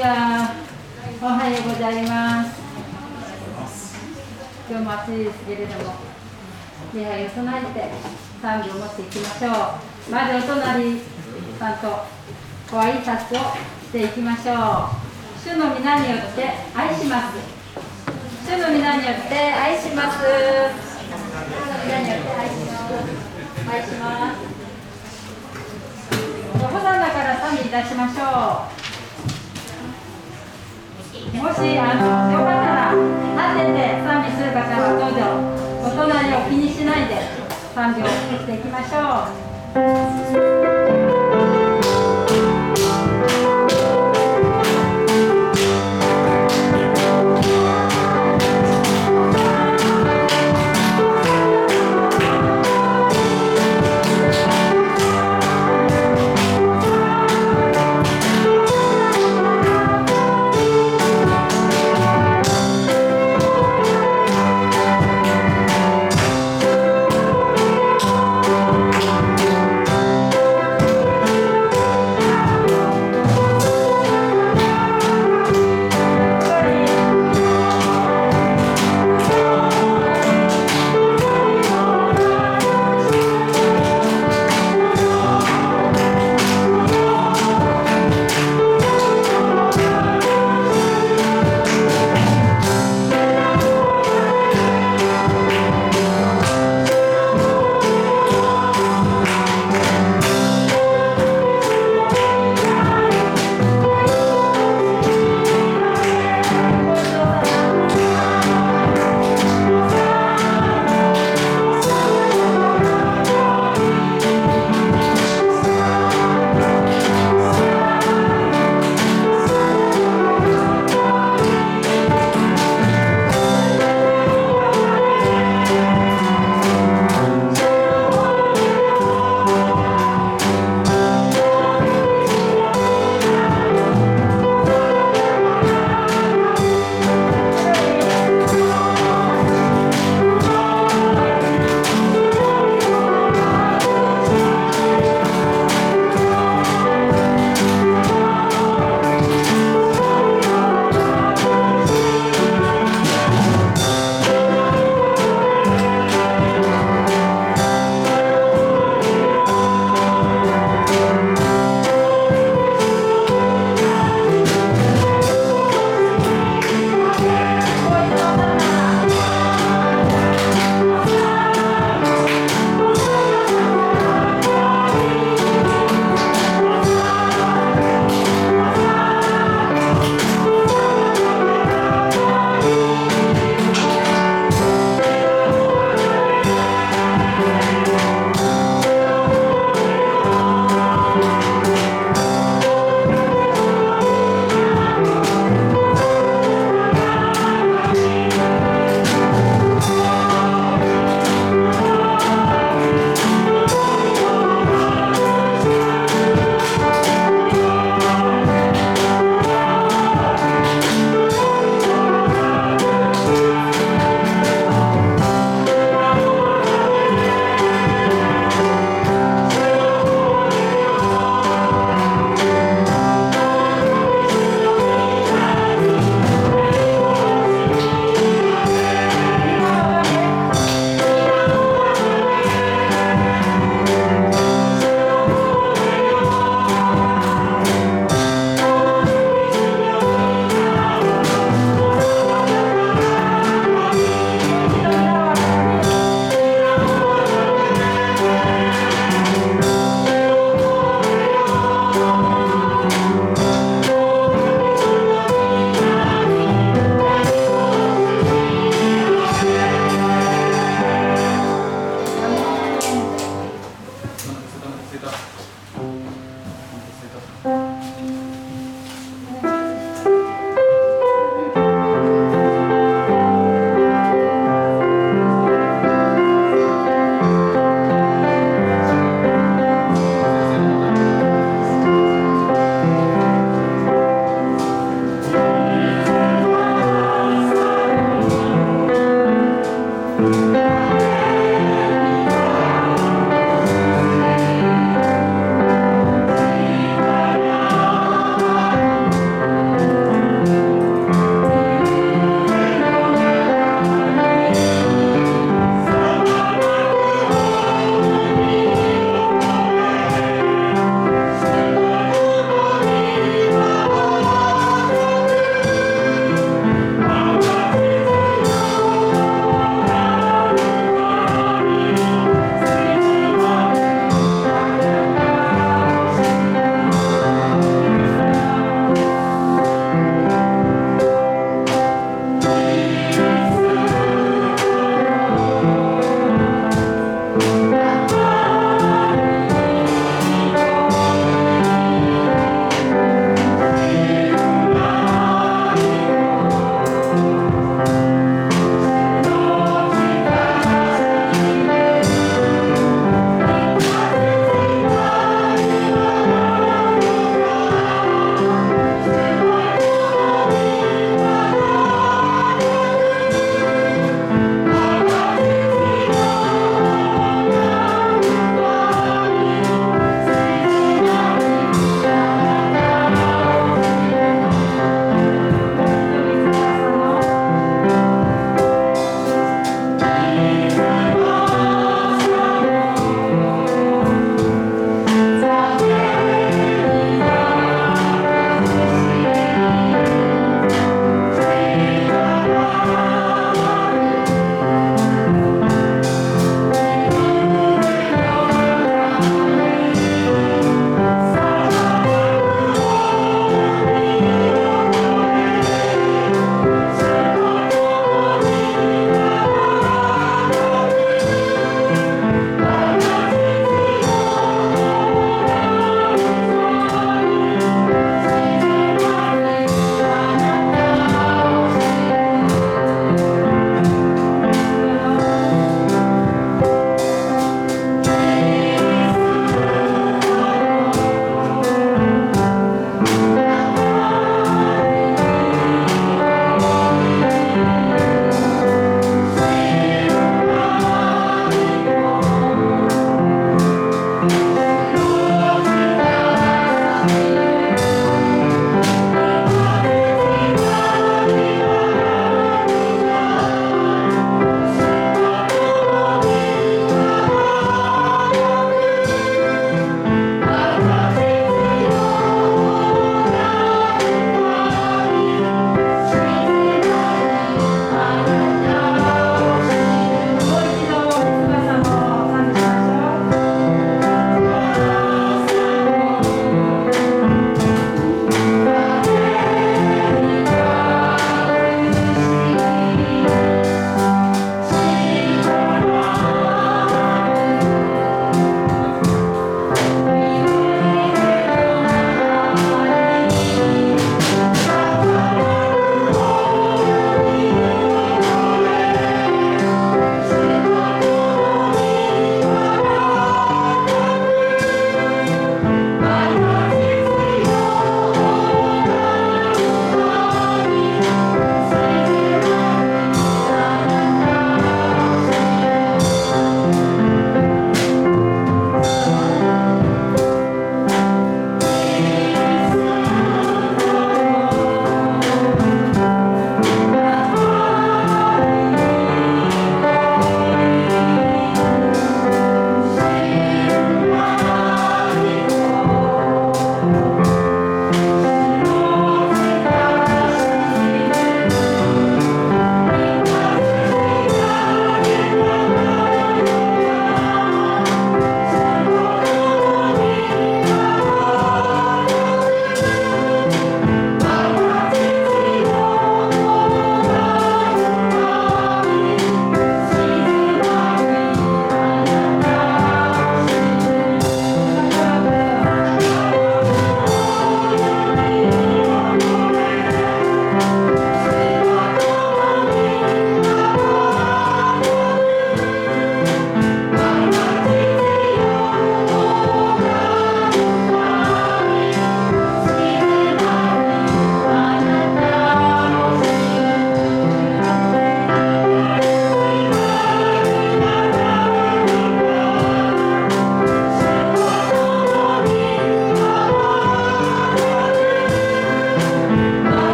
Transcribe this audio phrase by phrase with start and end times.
[0.00, 0.56] ヤ
[1.20, 2.58] おはようございます
[4.66, 5.92] 今日も暑いですけれども
[6.94, 7.90] 礼拝を備えて
[8.40, 9.48] 賛美を持っていきましょ
[10.08, 11.00] うまずお隣
[11.58, 12.08] さんと
[12.72, 13.52] ご挨拶を
[13.84, 14.96] していきましょう
[15.44, 17.36] 主の皆によって愛します
[18.48, 22.96] 主の皆によって愛します主の皆によって愛します
[23.68, 24.50] 愛します
[26.56, 27.84] ホサナから賛美いた。
[27.84, 28.79] しましょう
[31.38, 35.20] もしあのよかったら立てて賛美する方はどうぞ
[35.86, 37.14] お隣を気にしないで
[37.74, 39.24] 賛美をしていきましょ
[41.06, 41.09] う「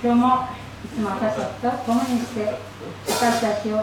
[0.00, 0.46] 今日も
[0.84, 2.54] いつも私たちと共にして
[3.08, 3.82] 私たちを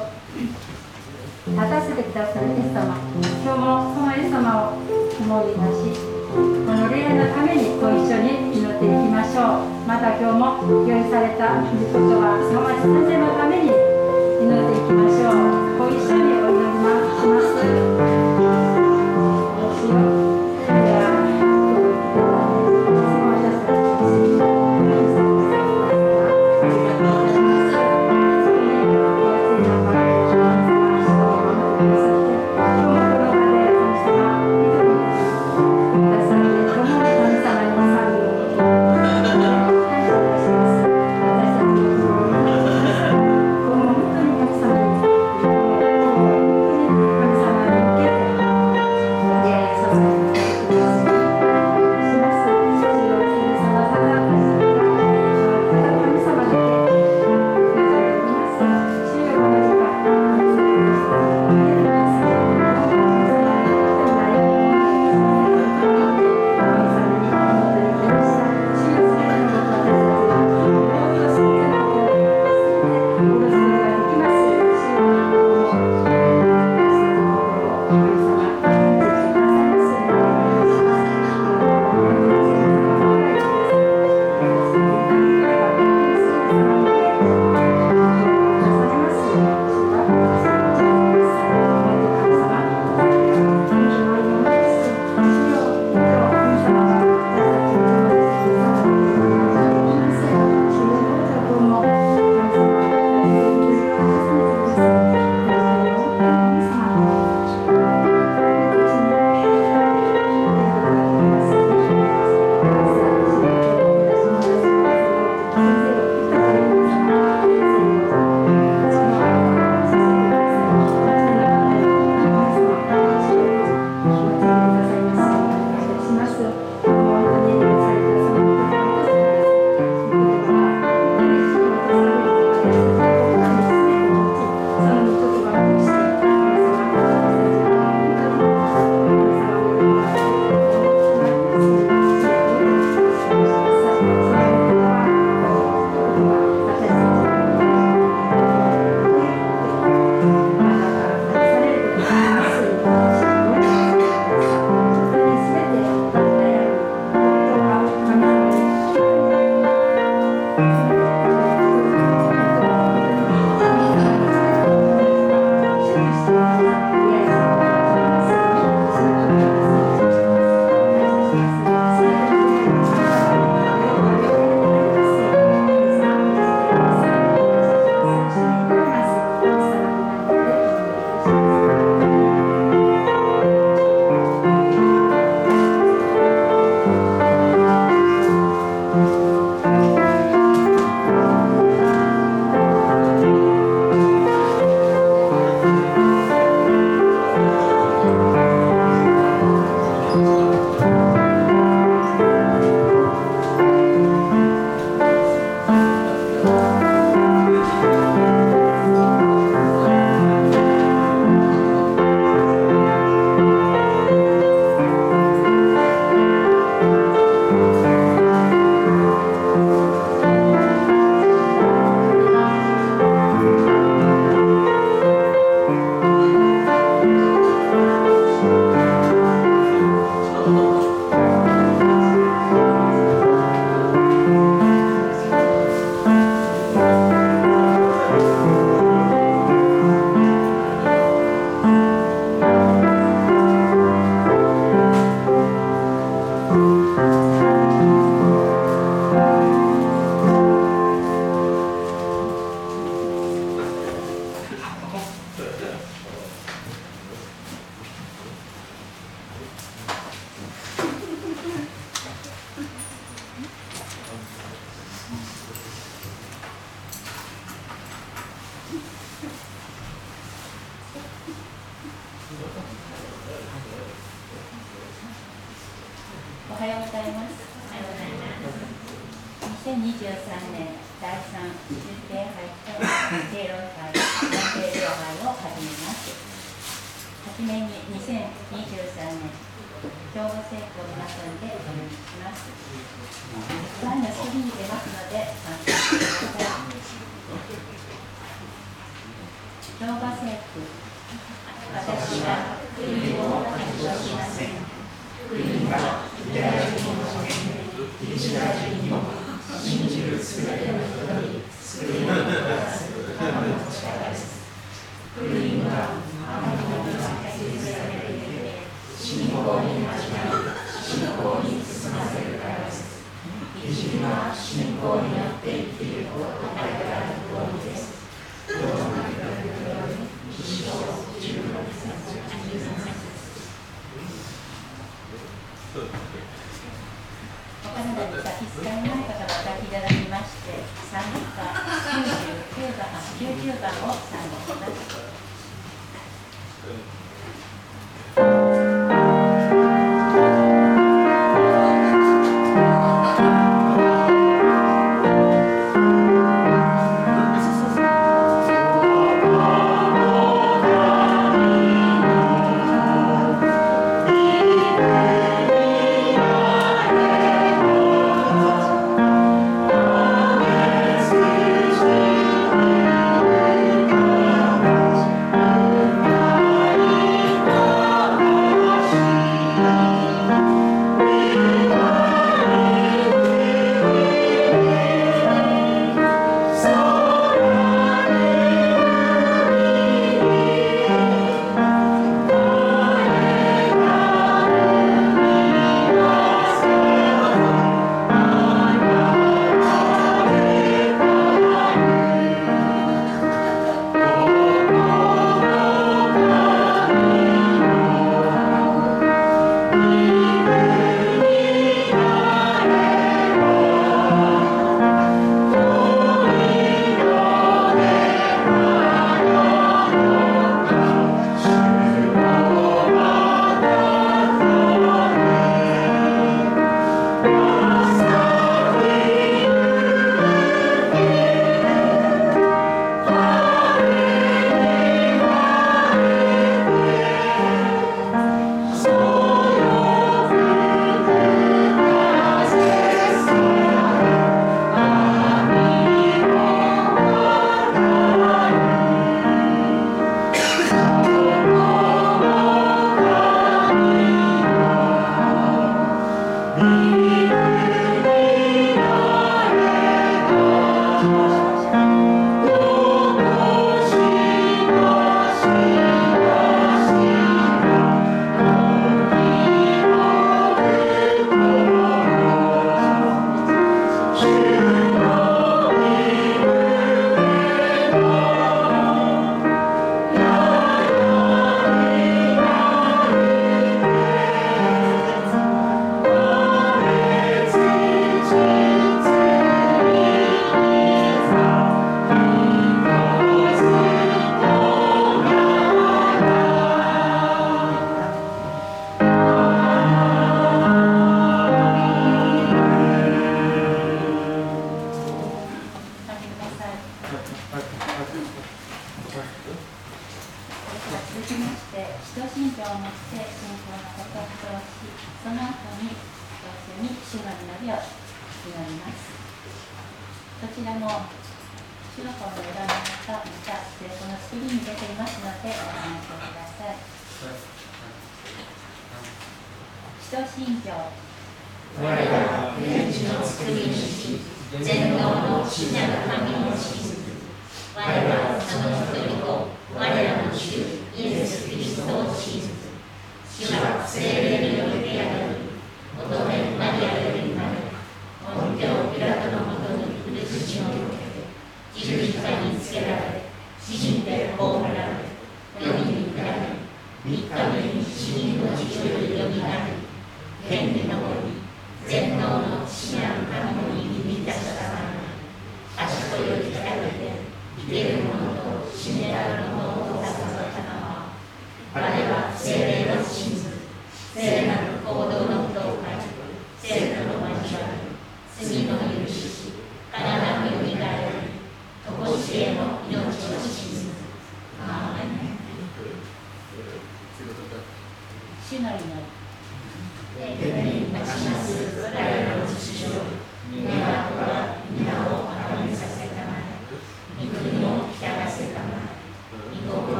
[1.43, 2.95] 立たせてくださるイエス様。
[3.43, 6.39] 今日もそのイエス様を思い出しこ
[6.71, 9.83] の礼拝のためにご一緒に祈っていきましょう。
[9.83, 15.83] また今日も用意された御言葉すなわち先生のために祈っていきましょう。
[15.83, 17.54] ご一緒にお祈り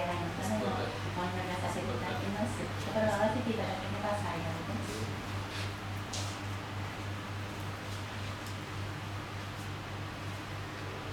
[0.00, 2.56] 出会いのためのお祈りをさせていただきます。
[2.56, 5.04] 心を合わせていただければ幸いです。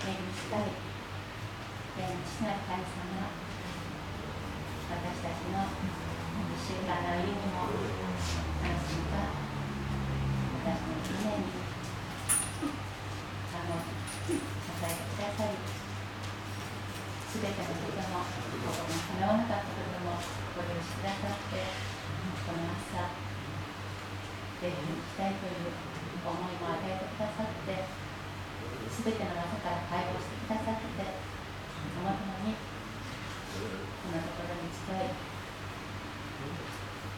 [0.08, 0.71] 恵み深い、
[2.00, 3.28] 天の父なる神様、
[4.88, 7.67] 私たちの1週間の歩みも、
[8.63, 9.36] 安心か、
[10.63, 11.60] 私の常に、
[13.52, 13.84] あの、
[14.23, 15.77] 支えてくださり、
[17.28, 20.16] すべてのことも、心の叶わなかったことも
[20.56, 21.60] ご許しくださって、
[22.48, 23.12] この朝、
[24.63, 25.76] 礼拝に行きたいという
[26.24, 27.84] 思いも与えてくださって、
[28.88, 32.63] すべての技から解放してくださって、そのために、こ
[34.08, 35.12] のところに近い、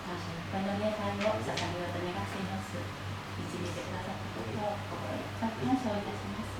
[0.09, 2.73] 感謝いっぱいの礼拝を捧げようと願っています。
[2.81, 6.57] 導いてくださったことを心いっぱい感謝をいたします。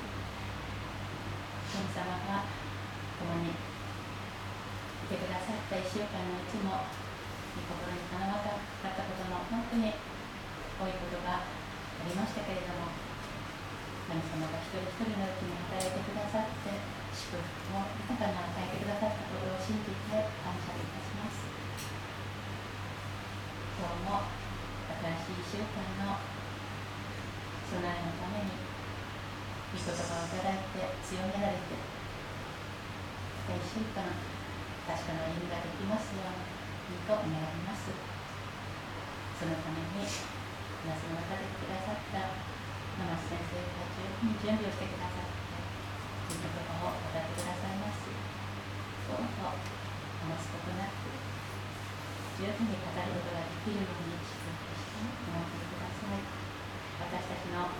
[1.74, 2.69] 神様が
[3.20, 3.60] 共にい
[5.12, 6.88] てくださった1週間のうちも
[7.60, 9.92] 心にかなわなかったことも本当に
[10.80, 12.96] 多いことがありましたけれども
[14.08, 16.72] 神様が一人一人のうちに働いてくださって
[17.12, 21.44] 祝福を豊かに与えてくださったことを信じて感謝いたします。
[23.78, 24.24] 今日も
[24.98, 26.18] 新しい1週間の
[27.70, 28.56] 備えのために
[29.72, 31.99] 御言葉をいただいて強められて
[33.56, 34.06] 1週間
[34.86, 36.34] 確かな意味ができますよう
[36.90, 37.90] にと願います。
[39.38, 40.06] そのために
[40.84, 42.34] 皆様が立ててくださった
[43.00, 48.04] 生瀬先生が十分に準備をしてくださっていい言葉を語ってくださいます。
[49.08, 49.56] どうぞ
[50.20, 51.08] 話すことなく
[52.36, 56.20] 十分に語ることができるように祝福して守ってください。
[57.00, 57.72] 私たちの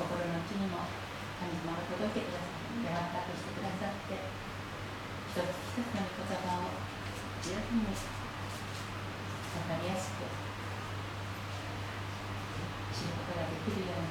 [0.00, 0.90] 心の内にも
[1.38, 4.39] 神様が届けてくださって柔らかくしてくださって
[5.30, 6.74] 一つ一つの言葉を
[7.38, 8.02] 十分に分
[9.62, 10.26] かりやすく
[12.90, 14.10] 知ることができるよう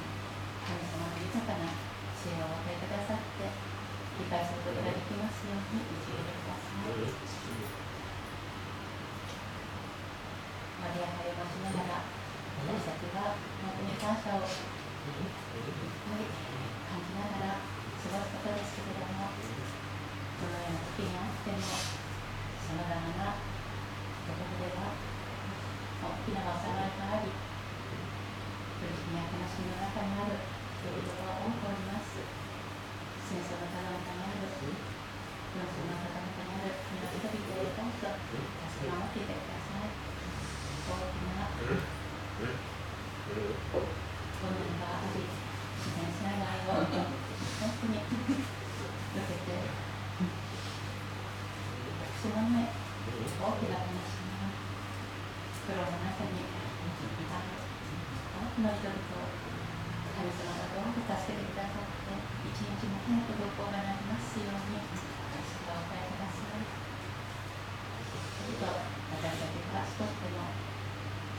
[0.64, 1.90] 神様の豊かな
[4.20, 6.96] 理解することができますように導いてください。
[10.80, 12.08] マリア励ましながら
[12.64, 14.56] 私たちが本当に感謝をいっぱ
[16.16, 16.24] い
[16.88, 18.99] 感じながら過ごすことですけど
[21.60, 22.08] があっても
[22.64, 24.96] そのようなところでは
[26.00, 27.28] 大きな災いがあり
[28.80, 30.40] 苦しみや悲しみの中にある
[30.80, 32.16] 人々が多くおります
[33.28, 39.92] 戦争のためにある紛争のためにある皆人々をどうぞ助け守っていてください
[40.88, 41.44] 大きな
[44.40, 48.16] 困難があり自然災害を本当に受
[49.28, 49.60] けて
[52.20, 54.52] その目大きな話が
[55.64, 56.68] 苦労の中にいた
[57.40, 59.32] 多くの人々を
[60.20, 62.12] 神様がどうか助けてくださって
[62.44, 65.00] 一日も早く旅行がなりますように助
[65.64, 70.52] けをお与えくださいすると私たちが少しでも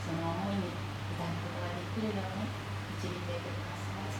[0.02, 2.50] その思いに至ることができるように
[2.98, 4.18] 導いていてください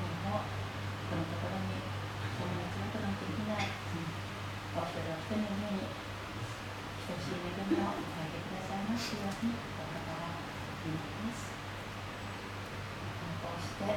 [0.00, 0.48] 今後
[1.12, 1.76] このところに
[2.40, 3.68] 友達のことができない
[4.74, 10.34] お一人お一人の上に等しい恵みを与えてくださいますように心から
[10.82, 11.54] 祈ります
[13.38, 13.94] こうしてこ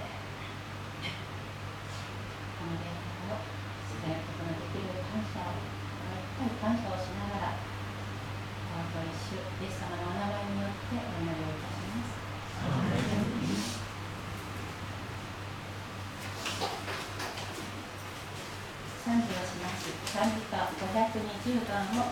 [2.62, 3.42] の礼拝を
[4.06, 13.88] 伝えることのできる感謝をいっぱい感謝をしながら尊い主イエス様のお名前によってお祈りをいたします。
[19.08, 22.07] 賛美をします賛美歌520番を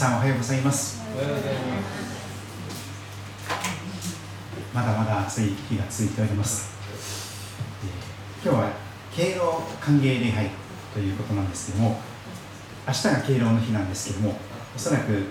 [0.00, 0.98] さんおはようございます。
[4.72, 6.70] まだまだ暑い日が続いております。
[8.42, 8.70] 今日は
[9.14, 10.48] 敬老歓迎礼拝
[10.94, 12.00] ということなんですけども
[12.88, 14.38] 明日が敬老の日なんですけども
[14.74, 15.24] おそらく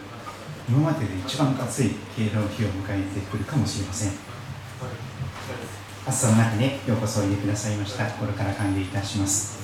[0.69, 4.11] 今までで一番暑い敬老の日を迎えてくるかもしれません。
[6.05, 8.05] 暑さの中にようこそおいでくださいました。
[8.05, 9.57] 心から歓迎いたします。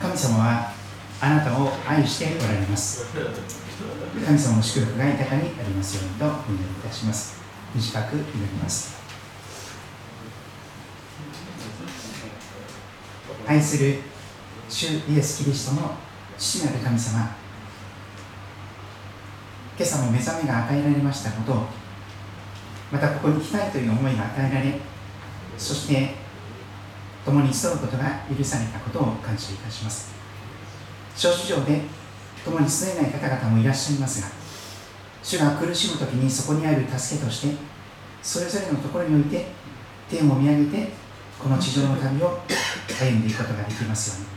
[0.00, 0.72] 神様は
[1.18, 3.06] あなたを愛しておられます。
[4.26, 7.40] 神様の祝福が豊かにありますようにとお祈りいたします。
[7.72, 8.96] 短く祈ります。
[13.46, 14.00] 愛する
[14.68, 15.92] 主イエス・キリストの
[16.36, 17.36] 父なる神様。
[19.78, 21.52] 今朝も目覚めが与えられましたこと。
[21.52, 21.66] を
[22.90, 24.80] またここに来たいという思いが与えられ
[25.56, 26.14] そして
[27.24, 30.12] 共に集うことが許されたことを感謝いたします。
[31.14, 31.82] 諸事情で
[32.46, 34.28] 共に住めない方々もいらっしゃいますが
[35.22, 37.56] 主が苦しむ時にそこにある助けとして
[38.22, 39.46] それぞれのところにおいて
[40.08, 40.88] 天を見上げて
[41.42, 42.38] この地上の旅を
[42.98, 44.36] 歩んでいくことができますように。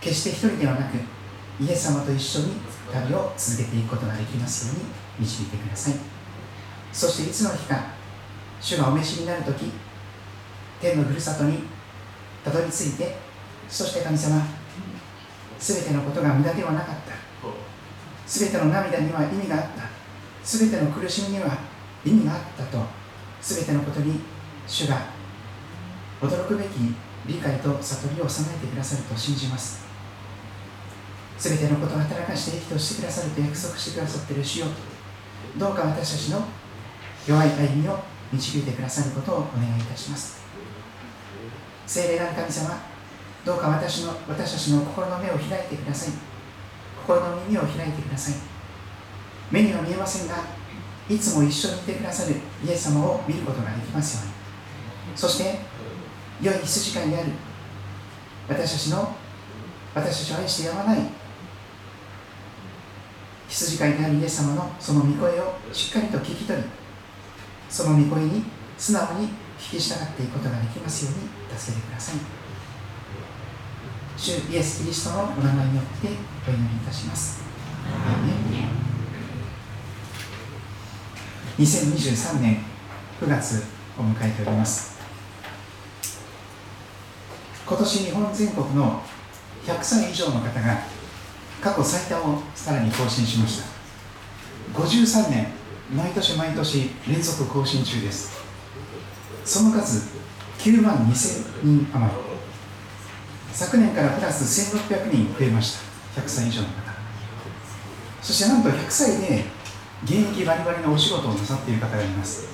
[0.00, 0.96] 決して一人ではなく
[1.60, 2.52] イエス様と一緒に
[2.92, 5.94] 旅を続けていくことができますように導いてください。
[6.92, 7.86] そしていつの日か
[8.60, 9.70] 主がお召しになる時
[10.80, 11.60] 天のふるさとに
[12.44, 13.16] たどり着いて
[13.68, 14.42] そして神様
[15.58, 17.25] 全てのことが無駄ではなかった。
[18.26, 19.82] 全ての涙には意味があった。
[20.42, 21.58] 全ての苦しみには
[22.04, 22.78] 意味があったと。
[23.40, 24.20] 全てのことに
[24.66, 25.00] 主が
[26.20, 26.68] 驚くべき
[27.26, 29.86] 理解と悟りを備えてくださると信じます。
[31.38, 34.66] 全てのことを働かして益としてくださると約束してくださっている主よ。
[35.56, 36.46] どうか私たちの
[37.28, 37.98] 弱い歩みを
[38.32, 40.40] 導いてくださることをお願いいたします。
[41.86, 42.80] 聖霊なる神様
[43.44, 46.35] どうか私の私たちの心の目を開いてください。
[47.06, 48.34] 心の耳を開いてください。
[49.52, 50.42] 目には見えませんが
[51.08, 52.34] いつも一緒にいてくださる
[52.64, 55.16] イエス様を見ることができますように。
[55.16, 55.60] そして
[56.42, 57.26] 良い羊飼いである
[58.48, 59.14] 私たちの
[59.94, 60.98] 私たちを愛してやまない
[63.48, 66.68] 羊飼いであるイエス様のその御声をしっかりと聞き取り
[67.70, 68.42] その御声に
[68.76, 69.28] 素直に
[69.58, 72.35] 聞き従っていくことができますように助けてください。
[74.18, 76.08] 主イエス・キリストのお名前によって
[76.48, 77.44] お祈りいたします。
[81.58, 82.62] 2023年
[83.20, 83.64] 9月
[83.98, 84.96] を迎えております。
[87.66, 89.02] 今年日本全国の
[89.66, 90.78] 100歳以上の方が
[91.60, 93.68] 過去最多をさらに更新しました。
[94.80, 95.48] 53年
[95.94, 98.40] 毎年毎年連続更新中です。
[99.44, 100.08] その数
[100.58, 102.35] 9万2000人余り。
[103.56, 105.78] 昨年からプラス1600人増えまし
[106.14, 106.20] た。
[106.20, 106.92] 100歳以上の方。
[108.20, 109.44] そしてなんと100歳で
[110.04, 112.46] 現役バリバリのお仕事をなさっている方がいます。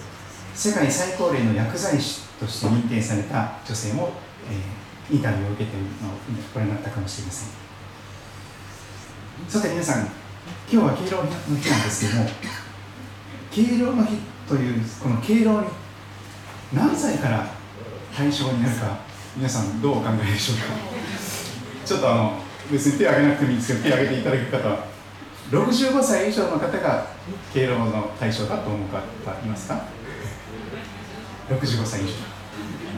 [0.55, 4.13] 世界最高齢の薬剤師として認定された女性も、
[4.49, 6.13] えー、インタビューを受けているのを
[6.55, 7.49] ご覧になったかもしれません。
[9.49, 10.07] さて皆さん
[10.71, 12.29] 今日は敬老の日なんですけども
[13.51, 15.67] 敬老の日というこの敬老に
[16.73, 17.51] 何歳から
[18.17, 18.99] 対象になるか
[19.37, 20.92] 皆さんどうお考えでしょうか？
[21.93, 22.41] ちょっとあの
[22.71, 24.87] 別に手を挙げなくてもいいんですけど手を挙げていただく方は
[25.51, 27.07] 65歳以上の方が
[27.53, 28.99] 敬老の対象だと思う方
[29.45, 29.85] いますか
[31.51, 32.13] ？65歳以上。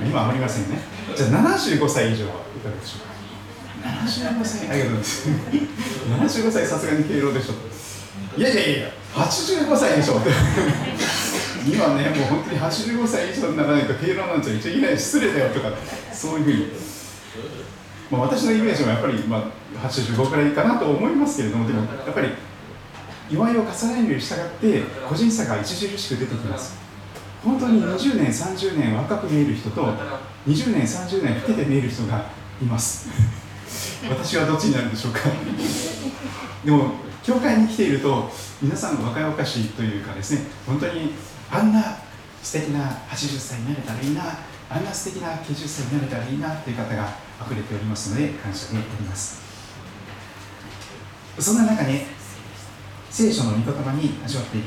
[0.07, 0.79] 今ありませんね。
[1.17, 4.71] じゃあ75歳以上はいかがでしょうか？75歳？
[4.71, 5.11] ありがとうござ
[6.15, 6.39] います。
[6.45, 7.55] 75歳さすがに敬老でしょ。
[8.39, 10.21] いやいやいや85歳でしょ
[11.67, 14.99] 今ねもう本当に85歳以上にならないと敬老なんちゃいちゃいけない。
[14.99, 15.71] 失礼だよとか
[16.13, 16.94] そういうふうに、
[18.11, 22.29] まあ、私のイメージはやっぱり、まあ、85くらいかなと思いますけれどもでもやっぱり
[23.31, 26.79] 祝いを重ねるに従って個人差が著しく出てきます。
[27.43, 29.83] 本当に20年30年若く見える人と
[30.47, 32.27] 20年30年老けて見える人が
[32.61, 33.09] います。
[34.09, 35.21] 私はどっちになるんでしょうか。
[36.65, 36.93] でも
[37.23, 38.31] 教会に来ていると
[38.61, 41.13] 皆さん若々しいというかですね本当に
[41.51, 41.97] あんな
[42.43, 44.23] 素敵な80歳になれたらいいな
[44.69, 49.43] あんな素敵な90歳になれたらいいなという方が溢れておりますので感謝でおります。
[51.39, 52.07] そんな中ね
[53.11, 54.59] 聖書の御言葉に味わって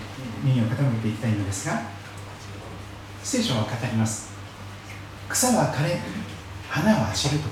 [0.44, 1.82] 耳を傾けていきたいのですが
[3.24, 4.32] 聖書は語ります。
[5.30, 6.00] 草は枯れ
[6.70, 7.50] 花は散ると。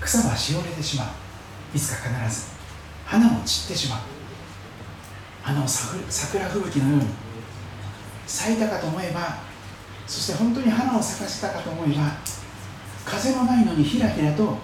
[0.00, 1.06] 草はしおれてしまう。
[1.76, 2.46] いつか必ず
[3.06, 4.00] 花も散ってしまう。
[5.46, 7.06] あの桜吹雪のように
[8.26, 9.38] 咲いたかと思えば
[10.06, 12.02] そして本当に花を咲かせたかと思えば
[13.04, 14.58] 風もないのにひらひらと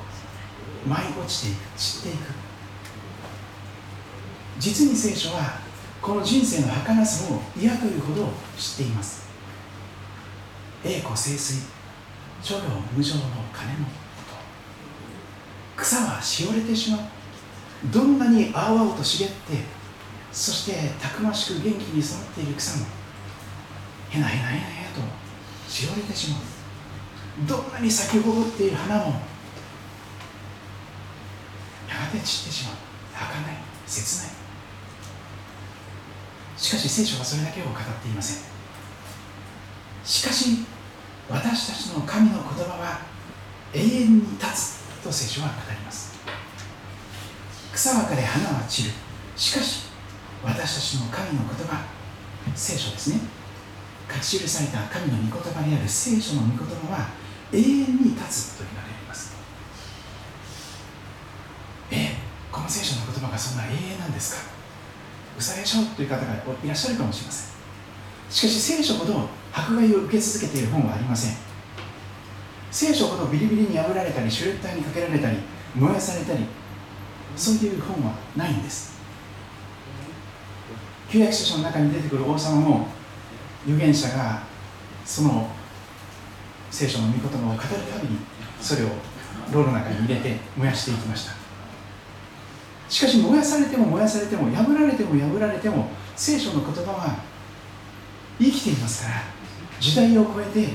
[0.86, 2.16] 舞い落ちていく散っていく。
[4.58, 5.60] 実に聖書は
[6.02, 9.28] この人生の儚さを嫌というほど知っています。
[10.84, 11.62] 栄枯盛衰
[12.42, 12.62] 諸行
[12.96, 13.20] 無常の
[13.52, 13.90] 金のこ
[15.76, 17.00] と草はしおれてしまう。
[17.92, 19.34] どんなに青々と茂って
[20.32, 22.86] そしてたくましく元気に育っている草も
[24.10, 25.00] へなへなへなへなと
[25.68, 26.40] しおれてしまう。
[27.46, 29.04] どんなに咲き誇っている花も
[31.88, 32.74] やがて散ってしまう。
[33.14, 34.32] 儚い切ない。
[36.56, 38.50] しかし聖書はそれだけを語っていません。
[40.04, 40.64] しかし
[41.28, 43.00] 私たちの神の言葉は
[43.72, 46.18] 永遠に立つと聖書は語ります。
[47.72, 48.90] 草は枯れ花は散る。
[49.36, 49.90] しかし
[50.42, 51.84] 私たちの神の言葉
[52.54, 53.20] 聖書ですね。
[54.12, 57.19] 書き記された神の御言葉である聖書の御言葉は
[57.52, 59.34] 永遠に立つと言われています。
[61.90, 62.16] え
[62.52, 64.42] この聖書の言葉がそんな永遠なんですか？
[65.38, 67.50] 嘘でしょという方がいらっしゃるかもしれません。
[68.30, 71.36] しかし聖書ほど迫害を受け続けている本はありません。
[72.70, 75.38] 聖書ほどビリビリに破られたりシュレッダーにかけられたり
[75.74, 76.44] 燃やされたり
[77.36, 79.00] そういう本はないんです。
[81.10, 82.86] 旧約聖書の中に出てくる王様も
[83.66, 84.42] 預言者が
[85.04, 85.48] その
[86.70, 88.18] 聖書の御言葉を語るたびに
[88.60, 88.88] それを
[89.52, 91.32] 炉の中に入れて燃やしていきました。
[92.88, 97.20] しかし燃やされても燃やされても破られても破られても聖書の言葉は
[98.38, 99.22] 生きていますから
[99.78, 100.68] 時代を超えて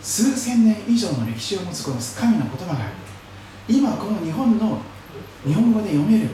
[0.00, 2.90] 数千年以上の歴史を持つこの神の言葉が
[3.68, 4.78] 今この日本の
[5.44, 6.28] 日本語で読める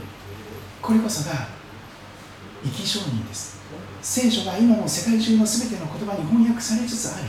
[0.83, 1.49] これこそが
[2.63, 3.61] 生き証人です。
[4.03, 7.25] 聖書が今も世界中の全ての言葉に翻訳されつつある。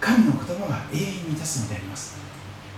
[0.00, 2.18] 神の言葉は永遠に立つのであります。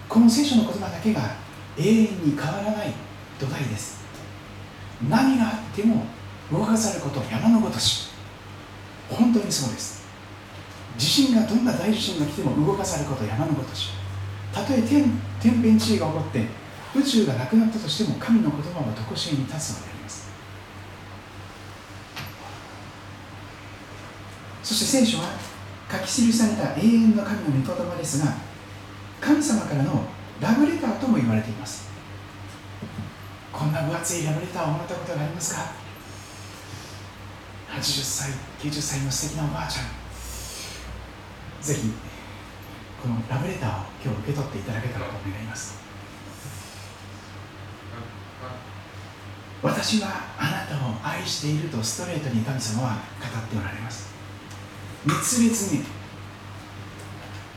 [0.08, 1.36] この聖書の言葉だけが
[1.78, 2.92] 永遠に変わらない
[3.38, 4.02] 土台です。
[5.08, 6.04] 何があっても
[6.50, 8.10] 動かさること山のごとし。
[9.08, 10.02] 本当にそうです。
[10.98, 13.90] 地震がどんな大地震が来ても動かされること山のごとし。
[14.52, 15.04] たとえ天
[15.40, 16.46] 天変地異が起こって
[16.94, 20.28] 宇宙がなくなったとしても神の言葉は常しえに立つのであります。
[24.62, 25.51] そして聖書は
[25.92, 28.32] 書き記された永遠の神の御言葉ですが
[29.20, 30.04] 神様からの
[30.40, 31.92] ラブレターとも言われています。
[33.52, 35.70] こんな分厚いラブレターをもらったことがありますか
[37.70, 39.84] ？80歳90歳の素敵なおばあちゃん。
[41.62, 41.92] ぜひ
[43.00, 45.80] このラブレターを今日受け取っていただけたらと願います。
[49.62, 54.11] 私はあなたを愛しているとストレートに神様は語っておられます。
[55.06, 55.84] 熱烈に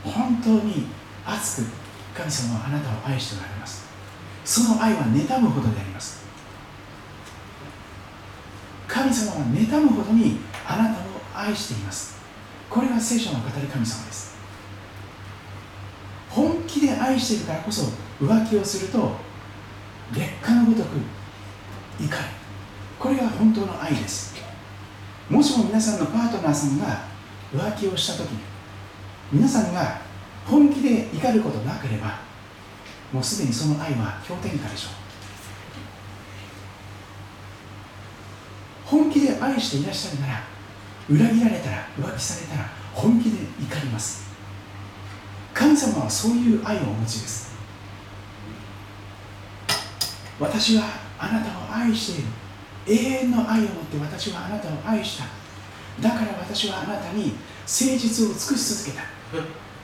[0.03, 0.87] 本当に
[1.25, 1.67] 熱く
[2.15, 3.85] 神様はあなたを愛しておられます。
[4.43, 6.25] その愛は妬むほどであります。
[8.87, 10.37] 神様は妬むほどに
[10.67, 12.17] あなたを愛しています。
[12.69, 14.35] これが聖書の語る神様です。
[16.29, 17.91] 本気で愛しているからこそ
[18.21, 19.11] 浮気をすると
[20.13, 20.97] 劣化のごとく
[21.99, 22.09] 怒り
[22.99, 24.35] これが本当の愛です。
[25.29, 27.14] もしも皆さんのパートナーさんが
[27.55, 28.39] 浮気をした時に
[29.31, 30.01] 皆さんが
[30.45, 32.19] 本気で怒ることなければ
[33.11, 34.91] もうすでにその愛は氷点下でしょう。
[38.85, 40.43] 本気で愛していらっしゃるなら
[41.09, 44.25] 裏切られたら浮気されたら本気で怒ります。
[45.53, 47.55] 神様はそういう愛をお持ちです。
[50.39, 50.83] 私は
[51.17, 52.29] あなたを愛している。
[52.87, 52.93] 永
[53.25, 55.44] 遠の愛を持って私はあなたを愛した。
[56.01, 57.33] だから私はあなたに
[57.63, 59.03] 誠実を尽くし続けた。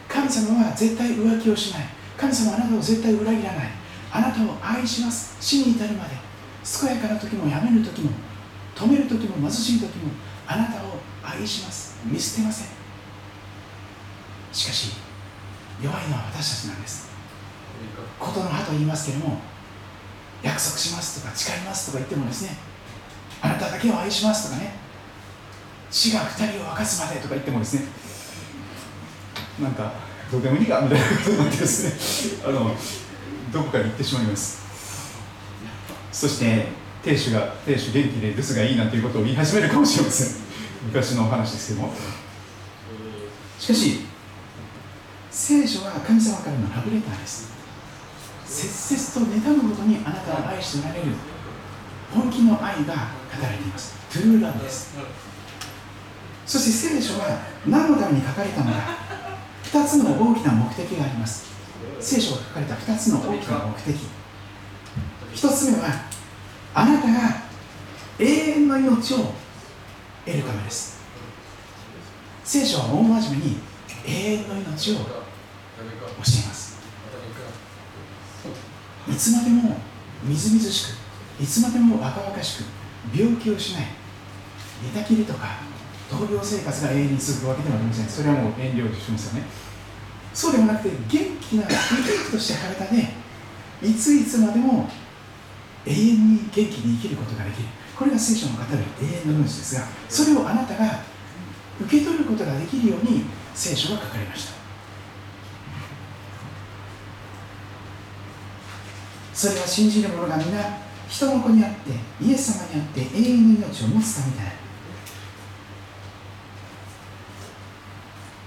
[0.07, 1.85] 神様は絶対浮気をしない。
[2.17, 3.69] 神様はあなたを絶対裏切らない。
[4.11, 5.37] あなたを愛します。
[5.39, 6.15] 死に至るまで。
[6.63, 8.11] 健やかな時もやめる時も
[8.75, 10.11] 止める時も貧しい時も
[10.45, 11.97] あなたを愛します。
[12.05, 12.67] 見捨てません。
[14.51, 14.93] しかし
[15.81, 17.09] 弱いのは私たちなんです。
[18.19, 19.39] ことの葉と言いますけれども
[20.43, 22.57] 約束しますとか誓いますとか言ってもですね
[23.41, 24.73] あなただけを愛しますとかね
[25.91, 27.81] 死が2人を沸かすまでとか言ってもですね。
[29.61, 29.91] なんか
[30.31, 32.41] どうでもいいかみたいなことになってですね。
[32.47, 32.75] あの
[33.51, 34.61] どこかに行ってしまいます。
[36.11, 36.67] そして
[37.03, 40.27] 亭主が亭主元気で留守がいいなんていうことを言い始めるかもしれません。
[40.85, 41.93] 昔のお話ですけども。
[43.59, 44.05] しかし
[45.29, 47.51] 聖書は神様からのラブレターです。
[48.47, 51.07] 切々と妬むことにあなたを愛しておられる。
[52.13, 53.93] 本気の愛が語られています。
[54.11, 54.95] トゥルーラブです。
[56.51, 58.77] そして聖書は何のために書かれたのか。
[59.63, 61.45] 2つの大きな目的があります。
[62.01, 63.95] 聖書が書かれた2つの大きな目的。
[65.33, 65.87] 1つ目は
[66.73, 67.43] あなたが
[68.19, 69.33] 永遠の命を
[70.25, 70.99] 得るためです。
[72.43, 73.57] 聖書は大真面目に
[74.05, 76.81] 永遠の命を教えます。
[79.09, 79.77] いつまでも
[80.21, 80.95] みずみずし
[81.37, 82.65] くいつまでも若々しく
[83.17, 83.85] 病気をしない
[84.83, 85.70] 寝たきりとか
[86.11, 88.05] 闘病生活が永遠に続くわけではありません。
[88.05, 89.47] それはもう遠慮しますよね。
[90.33, 93.07] そうではなくて元気な生き生きとした体で
[93.81, 94.89] いついつまでも
[95.85, 97.69] 永遠に元気に生きることができる。
[97.97, 100.99] これが聖書の語る永遠の命ですがそれをあなたが
[101.79, 104.53] 受け取ることができるように聖書が書かれました。
[109.33, 111.91] それは信じる者が皆人の子にあって
[112.21, 114.60] イエス様にあって永遠の命を持つためである。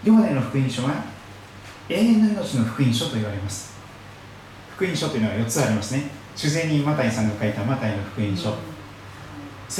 [0.05, 1.03] ヨハネの福音書は
[1.89, 3.75] 永遠の命の福音書と言われます。
[4.77, 6.11] 福音書というのは4つありますね。
[6.37, 8.51] 主税人マタイさんが書いたマタイの福音書。
[8.51, 8.57] 青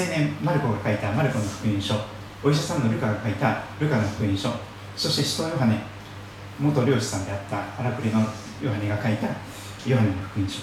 [0.09, 1.95] 年マルコが書いたマルコの福音書。
[2.43, 4.51] お医者さんのルカが書いたルカの福音書。
[4.97, 5.79] そして使徒ヨハネ
[6.59, 8.21] 元漁師さんであった荒くりの
[8.63, 9.27] ヨハネが書いた
[9.87, 10.63] ヨハネの福音書。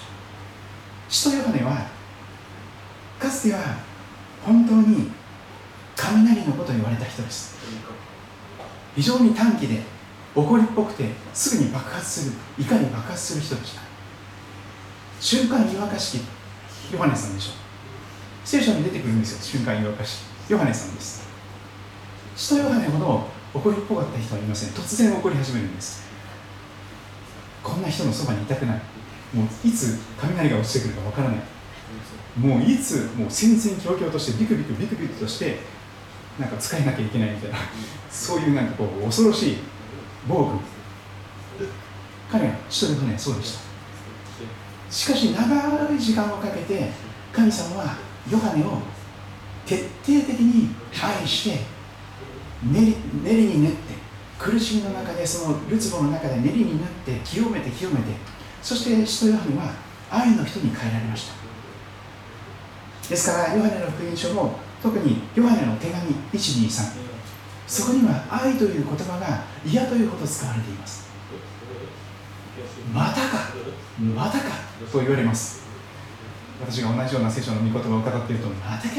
[1.08, 1.86] 使徒ヨハネは
[3.20, 3.60] かつては
[4.44, 5.12] 本当に
[5.94, 7.56] 雷の子とを言われた人です。
[8.94, 9.82] 非常に短気で
[10.34, 13.82] 怒りっぽくてすぐに爆発するいかに爆発する人でした
[15.20, 17.52] 瞬間湯沸かしきヨハネさんでしょ。
[17.52, 17.54] う
[18.44, 21.22] 聖書に出てくるんですよ瞬間湯沸かしヨハネさんです。
[22.36, 24.70] 使徒ヨハネほど怒りっぽかった人はいません。
[24.70, 26.02] 突然怒り始めるんです。
[27.62, 28.80] こんな人のそばにいたくない。
[29.32, 31.38] もういつ雷が落ちてくるかわからない。
[32.36, 35.60] もういつもう戦々恐々としてビクビクビクビクとして
[36.38, 37.58] なんか使えなきゃいけないみたいな。
[38.12, 39.56] そういうなんかこう恐ろしい
[40.28, 40.60] 暴君
[42.30, 43.60] 彼は一人ねそうでした。
[44.90, 46.90] しかし長い時間をかけて
[47.32, 47.96] 神様は
[48.30, 48.78] ヨハネを
[49.64, 51.60] 徹底的に愛して
[52.62, 53.94] 練り練りに練って
[54.38, 58.02] 苦しみの中でそのるつぼの中で練りになって清めて清めて
[58.60, 59.72] そして使徒ヨハネは
[60.10, 61.34] 愛の人に変えられました。
[63.08, 67.12] ですからヨハネの福音書も特にヨハネの手紙123
[67.72, 71.08] そこには愛という言葉が嫌というほど使われています。
[72.92, 73.48] またか
[74.14, 74.44] またか
[74.92, 75.62] と言われます。
[76.60, 78.94] 私が同じような聖書の御言葉を語っているとまたか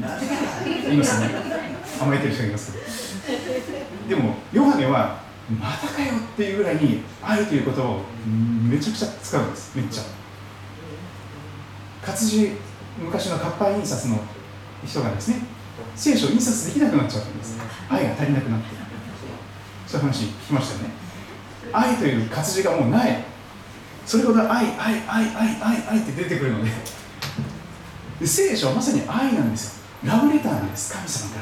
[0.00, 0.24] またか
[0.64, 1.30] 言いますね。
[2.00, 2.72] 甘えてる人がいます。
[4.06, 5.20] けどでもヨハネは
[5.50, 8.02] またかよっていうぐらいに愛という言葉を
[8.70, 9.76] めちゃくちゃ使うんです。
[9.76, 10.04] めっちゃ。
[12.00, 12.52] 活字
[12.96, 14.20] 昔の活版印刷の
[14.86, 15.51] 人がですね
[15.94, 17.58] 聖書を印刷できなくなっちゃったんです。
[17.88, 18.66] 愛が足りなくなって。
[19.86, 20.94] そういう話聞きましたよね。
[21.72, 23.24] 愛という活字がもうない。
[24.06, 26.70] それほど愛愛愛愛愛愛って出てくるので。
[28.20, 29.82] で聖書はまさに愛なんですよ。
[30.04, 30.92] ラブレターなんです。
[30.92, 31.40] 神様か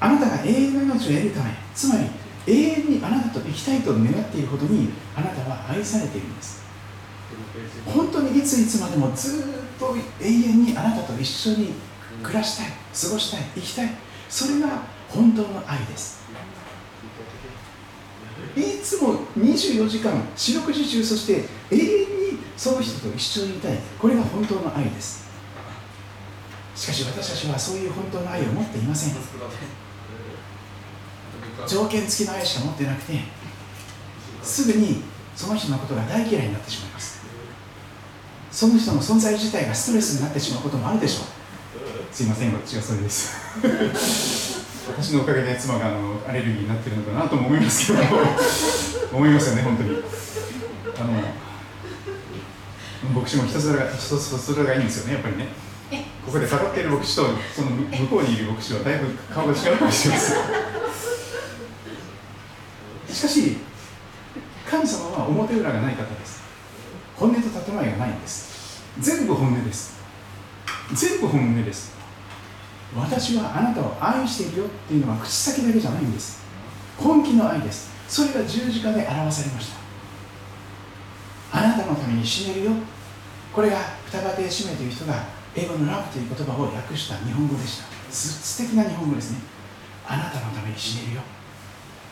[0.00, 0.08] ら。
[0.08, 1.50] あなたが永遠の命を得るため。
[1.74, 2.06] つまり
[2.46, 6.62] 永遠にあなたと生きたいと願っているほどにあなたは愛されているんです。
[7.86, 9.44] 本当にいついつまでもずっ
[9.80, 11.74] 永遠にあなたと一緒に
[12.22, 13.90] 暮らしたい過ごしたい生きたい。
[14.28, 16.20] それが本当の愛です。
[18.56, 23.78] いつも24時間四六時中そして永遠にその人と一緒にいたい。
[23.98, 25.28] これが本当の愛です。
[26.74, 29.14] しかし私たちはそういう本当の愛を持っていません。
[31.66, 33.20] 条件付きの愛しか持ってなくて
[34.42, 35.02] すぐに
[35.36, 37.09] その人のことが大嫌いになってしまいます。
[38.60, 42.14] その人の存在自体がストレスになってしまうこともあるでしょう。
[42.14, 43.34] すいません私はそれです。
[44.86, 48.00] 私のおかげで妻があのアレルギーになってるのかなとも思いますけど
[49.14, 49.96] 思いますよね本当に。
[50.94, 51.04] あ
[53.08, 55.48] の牧師も人それが人それがいいんですよねやっぱりね。
[56.26, 60.36] ここで語っている牧師とその向こうにいる牧師はだいぶ顔が違うかもしれません
[63.10, 63.56] しかし
[64.70, 66.42] 神様は表裏がない方です。
[67.16, 68.49] 本音と建前がないんです
[69.00, 69.98] 全部本音です。
[70.94, 71.92] 全部本音です。
[72.96, 76.42] 私はあなたを愛しているよっていうのは口先だけじゃないんです。
[76.98, 77.90] 本気の愛です。
[78.08, 79.80] それが十字架で表されました。
[81.52, 82.72] あなたのために死ねるよ。
[83.52, 85.24] これが双葉亭使命という人が
[85.54, 88.12] 英語のラブという言葉を訳した日本語でした。
[88.12, 89.38] 素敵な日本語ですね。
[90.06, 91.22] あなたのために死ねるよ。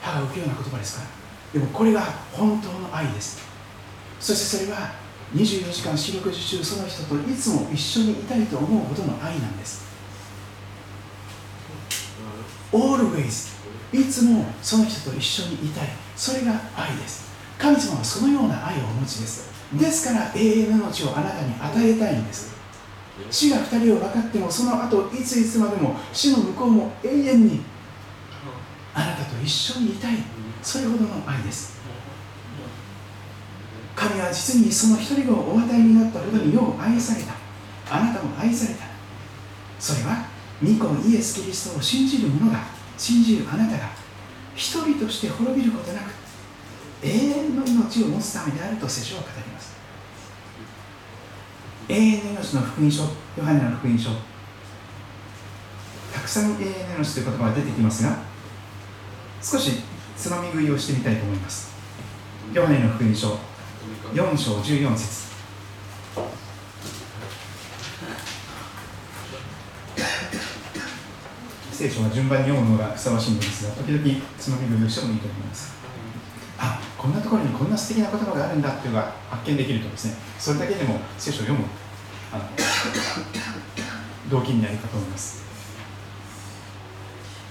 [0.01, 1.61] 歯が浮くような言葉ですから。
[1.61, 3.41] でもこれが本当の愛です。
[4.21, 4.93] そしてそれは
[5.35, 9.87] 24時間四六時中その人といつも一緒にいたいと思うほどの愛なんです。
[12.73, 13.59] Always
[13.93, 15.89] いつもその人と一緒にいたい。
[16.17, 17.29] それが愛です。
[17.59, 19.51] 神様はそのような愛をお持ちです。
[19.73, 22.57] ですから永遠の命をあなたに与えたいんです。
[23.31, 27.61] 死が2人を分かってもその後いついつまでも死の向こうも永遠に
[28.95, 30.17] あなたと一緒にいたい。
[30.63, 31.78] それほどの愛です。
[33.99, 37.35] 神は実にその一人をお与えになったほどによう愛された。
[37.91, 38.85] あなたも愛された。
[39.81, 40.25] それは
[40.63, 42.61] 御子イエス・キリストを信じる者が
[42.97, 43.91] 信じるあなたが
[44.55, 46.13] 一人として滅びることなく
[47.03, 49.77] 永遠の命を持つためであると聖書は語ります。
[51.89, 53.09] 永遠の命の福音書ヨ
[53.43, 54.11] ハネの福音書。
[56.13, 58.19] たくさん永遠の命という言葉が出てきますが
[59.43, 59.73] 少し
[60.17, 61.73] つまみ食いをしてみたいと思います。
[62.53, 63.48] ヨハネの福音書。
[64.15, 65.29] 4章14節。
[71.73, 74.03] 聖書は順番に読むのがふさわしいのですが時々
[74.37, 75.75] つまみ食いをしてもいいと思います。
[76.59, 81.67] あこんなところにこんな素敵な言葉があるんだっていうのが発見できるとですねそれだけでも聖書を読む
[82.33, 82.45] あの
[84.31, 85.45] 動機になるかと思います。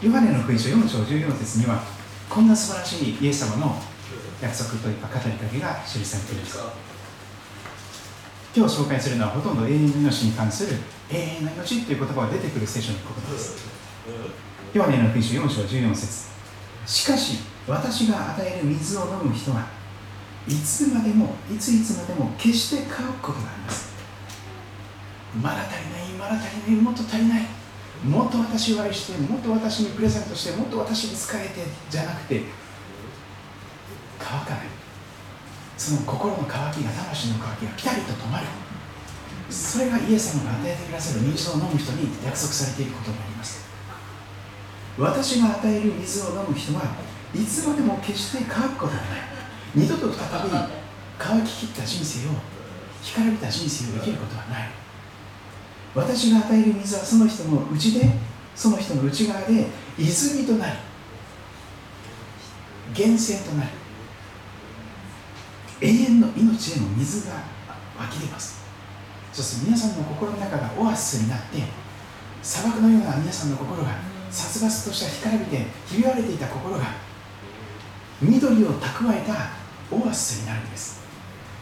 [0.01, 1.83] ヨハネの福音書4章14節には
[2.29, 3.81] こんな素晴らしいイエス様の
[4.41, 6.59] 約束というか語りかけが記されています
[8.55, 10.77] 今日紹介するのはほとんど永遠の命に関する
[11.11, 13.55] 永遠の命という言葉が出てくる聖書の言葉です。
[14.73, 16.29] ヨハネの福音書4章14節。
[16.85, 19.67] しかし私が与える水を飲む人は
[20.47, 23.93] いつまでもいついつまでも決して乾くことがあります
[25.41, 27.45] まだ足りないまだ足りないもっと足りない。
[28.03, 32.43] もっと私を愛してもっと私にプレゼントしてもっと私に仕えてじゃなくて
[34.19, 34.67] 乾かない。
[35.77, 38.47] その心の渇きが魂の渇きがピタリと止まる。
[39.49, 43.67] それがイエス様が与えてくださる水を飲む人に約束されていることになります。
[44.97, 46.83] 私が与える水を飲む人は
[47.33, 49.05] いつまでも決して乾くことがない。
[49.75, 50.49] 二度と再び
[51.19, 52.31] 乾ききった人生を
[53.03, 54.69] 干からびた人生を生きることはない。
[55.95, 58.09] 私が与える水はその人の内で
[58.55, 60.77] その人の内側で泉となり
[62.95, 63.69] 源泉となり
[65.81, 67.35] 永遠の命への水が
[67.99, 68.65] 湧き出ます。
[69.31, 71.61] そして皆さんの心の中がオアシスになって
[72.41, 73.91] 砂漠のような皆さんの心が
[74.31, 76.85] 殺伐とした干からびてひび割れていた心が
[78.21, 79.51] 緑を蓄えた
[79.95, 81.05] オアシスになるんです。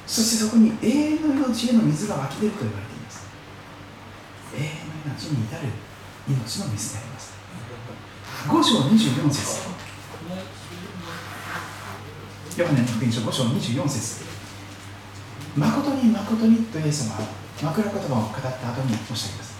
[0.08, 3.28] そしてそこに永遠の命への水が湧き出ると言われています。
[4.56, 5.68] 永遠の命に至る
[6.30, 7.34] 命の水であります。
[8.48, 9.75] 5章24節。
[12.58, 14.24] ヨハネの福音書5章24節
[15.58, 17.28] 誠に誠にとイエス様は
[17.62, 19.56] 枕言葉を語った後におっしゃいます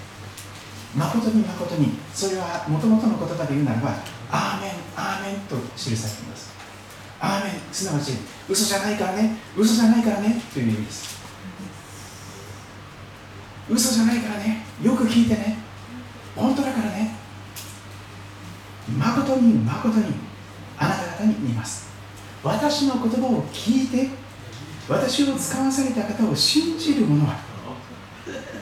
[0.96, 3.66] 誠に誠にそれはもともとの言葉で言う。
[3.66, 3.90] ならば
[4.32, 6.54] アーメンアーメンと記されています
[7.20, 8.14] アーメンすなわち
[8.48, 10.72] 嘘じゃないからね嘘じゃないからねという。
[10.72, 11.20] 意味です
[13.70, 15.58] 嘘じゃないからねよく聞いてね
[16.34, 17.14] 本当だからね
[18.98, 20.06] 誠に誠に
[20.78, 21.95] あなた方に言います
[22.46, 24.10] 私の言葉を聞いて
[24.88, 27.40] 私を使わされた方を信じる者は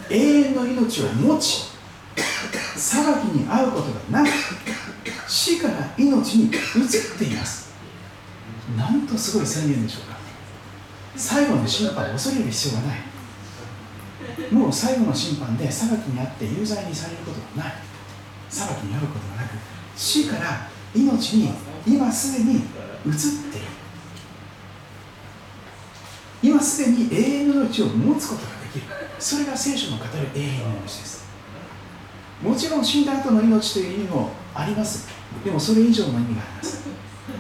[0.10, 1.74] 永遠の命を持ち
[2.78, 4.34] 裁きに遭うことがなく
[5.28, 6.52] 死から命に移っ
[7.18, 7.74] ています。
[8.78, 10.18] なんとすごい宣言でしょうか。
[11.18, 13.00] 最後の審判を恐れる必要がない。
[14.54, 17.74] もう最後の審判で裁きにあって有罪にされることがない。
[18.50, 19.56] 裁きに遭うことがなく
[19.96, 21.50] 死から命に
[21.86, 22.62] 今すでに移っ
[23.52, 23.73] ている。
[26.44, 28.86] 今すでに永遠の命を持つことができる。
[29.18, 31.24] それが聖書の語る永遠の命です。
[32.44, 35.08] もちろん死んだ後の命という意味もあります。
[35.46, 36.84] でもそれ以上の意味があります。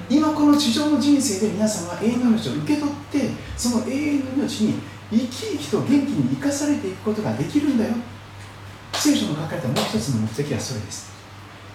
[0.10, 4.80] 今この地上の人生で皆さんは永遠の命を受け取ってその永遠の命に
[5.12, 7.94] 生き生きと元気に生かされていくことができるんだよ。
[8.94, 11.12] 聖書の書かれたもう一つの目的はそれです。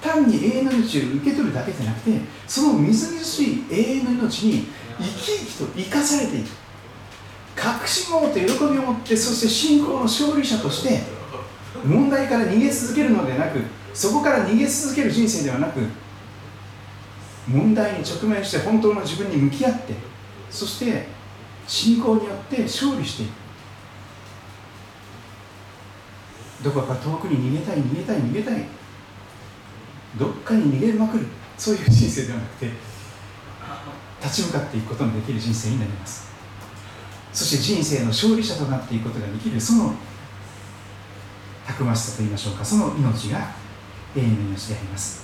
[0.00, 4.66] 単に永遠の命を受け取るだけじゃなくてそのみずみずしい永遠の命に
[4.98, 6.67] 生き生きと生かされていく。
[7.58, 11.00] 確信を持って喜びを持ってそして信仰の勝利者として
[11.84, 13.58] 問題から逃げ続けるのではなく
[13.92, 15.80] そこから逃げ続ける人生ではなく
[17.48, 19.94] 問題に直面して本当の自分に向き合って
[20.50, 21.06] そして
[21.66, 23.30] 信仰によって勝利していく。
[26.64, 28.64] どこか遠くに逃げたい逃げたい逃げたい。
[30.18, 31.26] どっかに逃げまくる。
[31.56, 32.70] そういう人生ではなくて
[34.22, 36.27] 立ち向かっていくことのできる人生になります。
[37.38, 39.94] そして人生の勝利者となっていくことができるその
[41.64, 43.52] たくましさといいましょうかその命が
[44.16, 45.22] 永遠の命であります。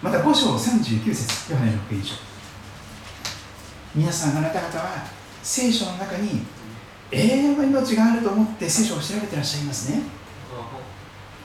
[0.00, 2.14] また5章39節ヨハネの福音書。
[3.96, 5.04] 皆さんあなた方は
[5.42, 6.42] 聖書の中に
[7.10, 10.02] 永遠の命があると思って聖書を調べてらっしゃいますね。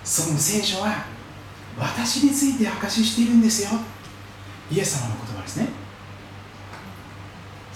[0.04, 1.06] その聖書は
[1.80, 3.72] 私について証ししているんですよ。
[4.72, 5.89] イエス様の言葉ですね。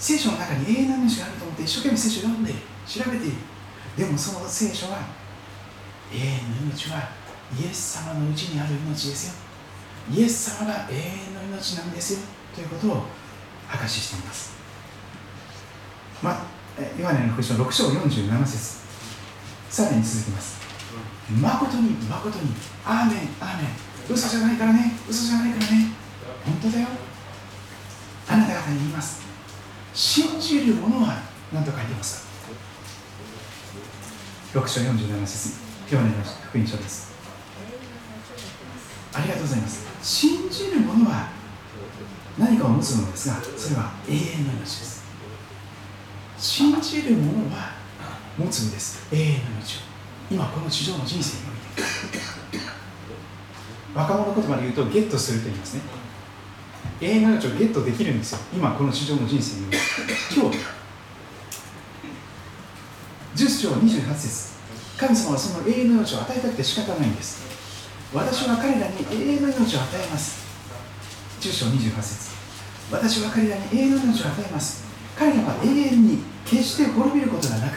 [0.04, 3.36] 聖書の中に永遠の命があると思って一生懸命聖書を読んでいる調べている。
[3.96, 4.98] でもその聖書は
[6.12, 7.08] 永遠の命は
[7.58, 9.34] イエス様のうちにある命ですよ。
[10.12, 12.18] イエス様が永遠の命なんですよ。
[12.54, 13.06] ということを
[13.72, 14.52] 証ししています。
[16.22, 16.44] まあ
[17.00, 18.80] ヨハネの福音書6章47節。
[19.70, 20.60] さらに続きます。
[21.40, 22.52] 誠に誠に
[22.84, 23.66] アーメンアーメン。
[24.12, 25.88] 嘘じゃないからね嘘じゃないからね。
[26.44, 26.88] 本当だよ。
[28.28, 29.23] あなた方に言います。
[29.94, 31.22] 信じる者は
[31.52, 32.26] 何と書いてます
[34.52, 35.54] か？6章47節。
[35.92, 37.14] ヨハネの福音書です。
[39.12, 39.86] ありがとうございます。
[40.02, 41.28] 信じる者は
[42.36, 45.04] 何かを持つのですがそれは永遠の命です。
[46.38, 47.74] 信じる者は
[48.36, 49.06] 持つんです。
[49.14, 49.80] 永遠の命を。
[50.28, 52.64] 今この地上の人生において。
[53.94, 55.82] 若者言葉で言うとゲットすると言いますね。
[57.04, 58.38] 永遠の命をゲットできるんですよ。
[58.54, 59.66] 今この地上の人生に。
[60.34, 60.56] 今日
[63.36, 64.54] 10章28節。
[64.96, 67.44] 神様はその永遠の命を与えたくて仕方ないんです。
[68.14, 70.46] 私は彼らに永遠の命を与えます。
[71.42, 72.30] 10章28節。
[72.90, 74.84] 私は彼らに永遠の命を与えます。
[75.14, 77.74] 彼らは永遠に決して滅びることがなく。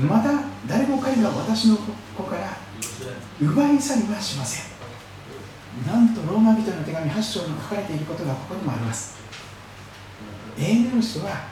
[0.00, 1.76] また誰も彼らを私の
[2.16, 2.56] 子から
[3.38, 4.67] 奪い去りはしません。
[5.86, 9.18] なんとローマ人の手紙8章に書かれていることがここにもあります。
[10.58, 11.46] 永遠の命とは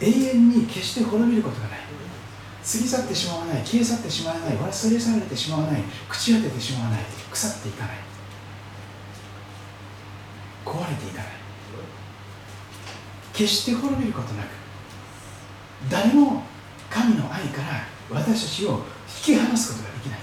[0.00, 1.78] 永遠に決して滅びることがない。
[1.80, 7.00] 過ぎ去ってしまわない消え去ってしまわない忘れ去られてしまわない朽ち果ててしまわない
[7.30, 7.96] 腐っていかない。
[10.64, 11.26] 壊れていかない。
[13.32, 14.48] 決して滅びることなく
[15.88, 16.42] 誰も
[16.90, 18.70] 神の愛から私たちを
[19.26, 20.18] 引き離すことができない。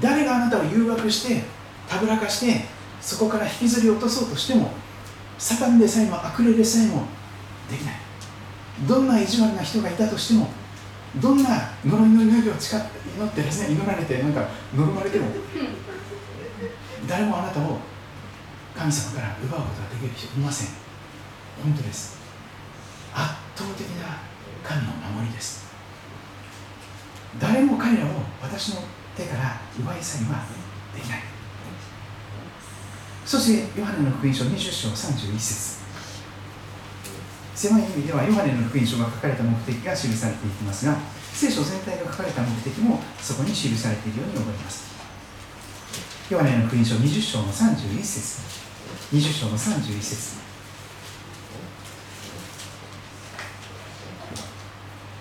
[0.00, 1.59] 誰があなたを誘惑して
[1.90, 2.64] たぶらかして
[3.00, 4.70] そこから引きずり落とそうとしても
[5.38, 7.06] サタンでさえも悪霊でさえも
[7.68, 7.94] できない。
[8.86, 10.48] どんな意地悪な人がいたとしても
[11.16, 11.50] どんな
[11.84, 12.86] 呪いの祈りを誓って
[13.16, 15.26] 祈ってですね祈られてなんか呪われても
[17.08, 17.78] 誰もあなたを
[18.76, 20.68] 神様から奪うことができる人いません。
[21.62, 22.20] 本当です。
[23.12, 24.18] 圧倒的な
[24.62, 25.68] 神の守りです。
[27.40, 28.08] 誰も彼らを
[28.40, 28.82] 私の
[29.16, 30.44] 手から奪い去りは
[30.94, 31.29] できない。
[33.30, 35.78] そしてヨハネの福音書20章31節。
[37.54, 40.96] 狭い意味ではヨハネの福音書が書かれた目的が記されていきますが
[41.32, 44.90] 聖書全体が書かれた目的もそこに記されているように思います。
[46.28, 48.42] ヨハネの福音書20章の31節。
[49.12, 50.40] 20章の31節。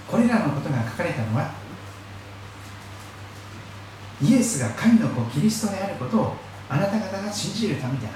[0.08, 1.52] これらのことが書かれたのは
[4.20, 8.12] イエスが神の子キリストであることをあなた方が信じるためであ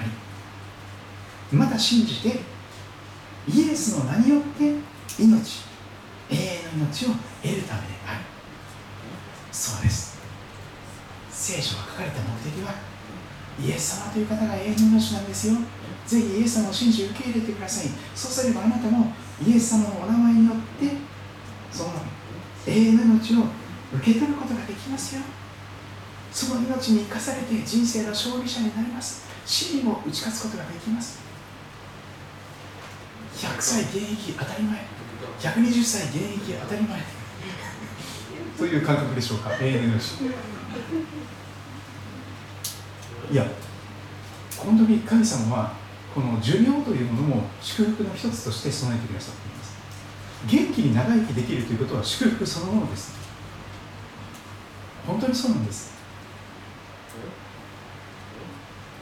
[1.52, 2.40] りまた信じて
[3.48, 4.76] イエスの名によって
[5.20, 5.64] 命
[6.30, 7.10] 永遠の命を
[7.42, 8.22] 得るためである。
[9.52, 10.18] そうです。
[11.30, 12.74] 聖書が書かれた目的は
[13.60, 15.58] イエス様という方が永遠の命なんですよ。
[16.08, 17.88] ぜひイエス様を信じ受け入れてください。
[18.16, 19.14] そうすればあなたも
[19.46, 20.96] イエス様のお名前によって
[21.72, 21.92] その
[22.66, 23.44] 永遠の命を
[23.94, 25.22] 受け取ることができますよ。
[26.34, 29.24] その命に生かされて人生の勝利者になります。
[29.46, 31.20] 死にも打ち勝つことができます。
[33.36, 34.80] 100歳現役当たり前。
[35.40, 37.02] 120歳現役当たり前。
[38.58, 39.52] という感覚でしょうか？
[39.62, 40.14] 永遠の命。
[43.32, 43.46] いや
[44.58, 45.74] 本当に神様は
[46.14, 49.76] この寿命というものも祝福の一つとして備えてくださっています。
[50.48, 53.14] 元気に長生きできるということは祝福そのものです。
[55.06, 55.93] 本当にそうなんです。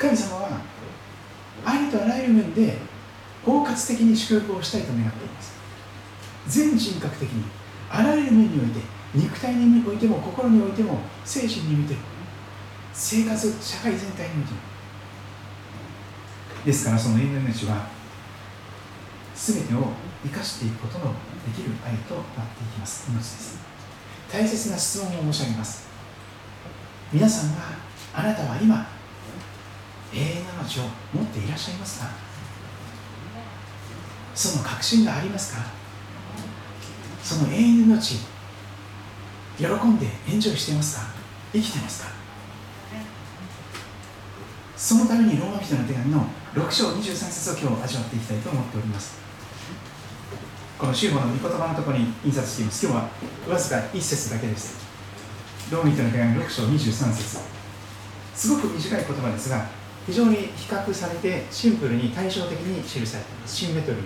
[0.01, 0.61] 神様は
[1.63, 2.75] ありとあらゆる面で
[3.45, 5.53] 包括的に祝福をしたいと願っています。
[6.47, 7.43] 全人格的に
[7.87, 8.79] あらゆる面において
[9.13, 11.99] 肉体においても心においても精神においても
[12.93, 14.59] 生活社会全体においても。
[16.65, 17.87] ですからその永遠の命は
[19.35, 19.87] 全てを
[20.23, 21.13] 生かしていくことの
[21.45, 22.23] できる愛となっ
[22.57, 23.07] ていきます。
[23.11, 23.59] 命です。
[24.31, 25.87] 大切な質問を申し上げます。
[27.13, 27.75] 皆さんは
[28.15, 29.00] あなたは今
[30.13, 30.83] 永遠の命を
[31.13, 32.07] 持っていらっしゃいますか？
[34.35, 35.61] その確信がありますか？
[37.23, 38.17] その永遠の命
[39.57, 41.05] 喜んでエンジョイしてますか？
[41.53, 42.09] 生きてますか？
[44.75, 49.19] そのためにローマ人の手紙の6章23節を今日味わっていきたいと思っております。
[50.77, 52.85] この週報の御言葉のところに印刷しています。
[52.85, 54.81] 今日はわずか1節だけです。
[55.71, 57.39] ローマ人の手紙6章23節。
[58.33, 59.65] すごく短い言葉ですが
[60.11, 63.55] 非常に比較されてシンプルに対照的に記されています。
[63.55, 64.01] シンメトリー。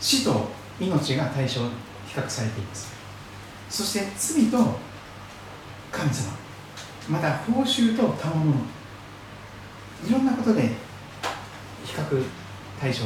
[0.00, 0.48] 死と
[0.80, 1.68] 命が対象比
[2.14, 2.94] 較されています。
[3.68, 4.56] そして罪と
[5.92, 6.32] 神様。
[7.10, 8.54] また報酬と賜物。
[10.08, 12.24] いろんなことで比較
[12.80, 13.04] 対象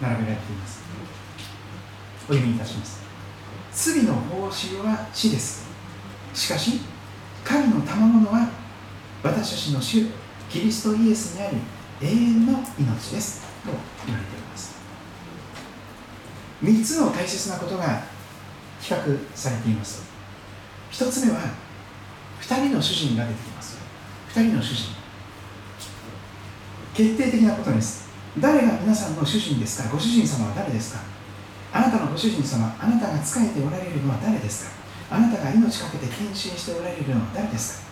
[0.00, 0.82] 並べられています。
[2.28, 3.02] お読みいたします。
[3.72, 5.66] 罪の報酬は死です。
[6.32, 6.78] しかし
[7.44, 8.41] 神の賜物は
[9.22, 10.06] 私たちの主
[10.50, 11.56] キリストイエスにある
[12.02, 13.42] 永遠の命です。
[13.64, 13.70] と
[14.06, 14.74] 言われています。
[16.62, 18.02] 3つの大切なことが
[18.80, 20.10] 比較されています。
[20.90, 21.40] 1つ目は
[22.40, 23.78] 2人の主人が出てきます。
[24.34, 24.94] 2人の主人。
[26.94, 28.10] 決定的なことです。
[28.38, 29.88] 誰が皆さんの主人ですか？
[29.88, 31.00] ご主人様は誰ですか？
[31.72, 35.16] あなたのご主人様あなたが仕えておられるのは誰ですか？
[35.16, 37.91] あなたが命かけて献身しておられるのは誰ですか？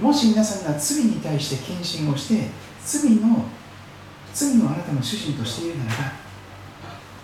[0.00, 2.48] もし皆さんが罪に対して献身をして
[2.84, 3.44] 罪の
[4.32, 5.96] 罪をあなたの主人としているならば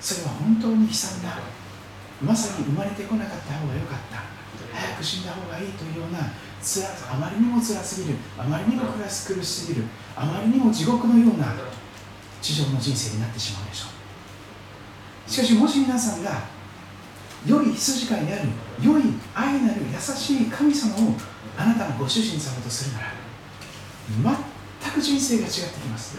[0.01, 1.39] それは本当に悲惨だ。
[2.22, 4.22] まさに生まれてこなかった方がよかった。
[4.72, 6.18] 早く死んだ方がいいというような
[6.62, 11.55] つらあまりにも辛すぎるあまりにも苦し苦しすぎるあまりにも地獄のような
[12.43, 13.87] 地上の人生になってしまうでしょ
[15.27, 15.31] う。
[15.31, 16.45] しかしもし皆さんが
[17.47, 18.49] 良い羊飼いである
[18.83, 19.03] 良い
[19.35, 21.14] 愛なる優しい神様を
[21.57, 23.12] あなたのご主人様とするなら
[24.83, 26.16] 全く人生が違ってきます。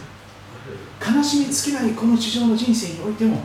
[0.99, 3.43] 悲しみ尽きないこの地上の人生においても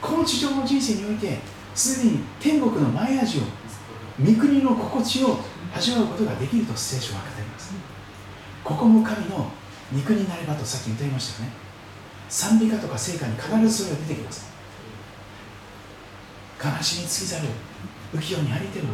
[0.00, 1.38] この地上の人生において
[1.74, 3.42] すでに天国の前味を
[4.24, 5.38] 御国の心地を
[5.74, 7.72] 味わうことができると聖書は語ります。
[8.64, 9.50] ここも神の
[9.92, 11.54] 肉になればとさっき歌いましたよね。
[12.28, 14.46] 賛美歌とか聖歌に必ずそれが出てきます。
[16.64, 17.48] 悲しみつきざる
[18.14, 18.86] 浮世にありてる。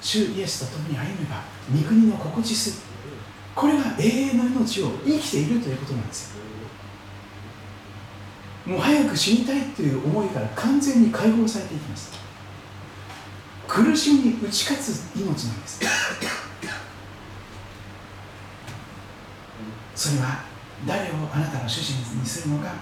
[0.00, 2.82] 主イエスと共に歩めば御国の心地す
[3.54, 6.42] これが永遠の命を生きているということなんですよ。
[8.66, 12.12] もう早く死にたいという思いから完全に解放されていきます。
[13.68, 15.80] 苦しみに打ち勝つ命なんです。
[19.94, 20.44] それは
[20.86, 22.74] 誰をあなたの主人にするのか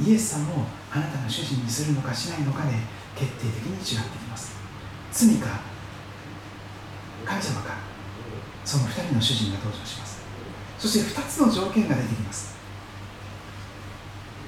[0.00, 2.72] イエス様をあなたの主人にするのかしないのかで
[3.16, 4.47] 決定的に違ってきます。
[5.12, 5.60] 罪か
[7.24, 7.76] 神様か
[8.64, 10.20] その2人の主人が登場します。
[10.78, 12.56] そして2つの条件が出てきます。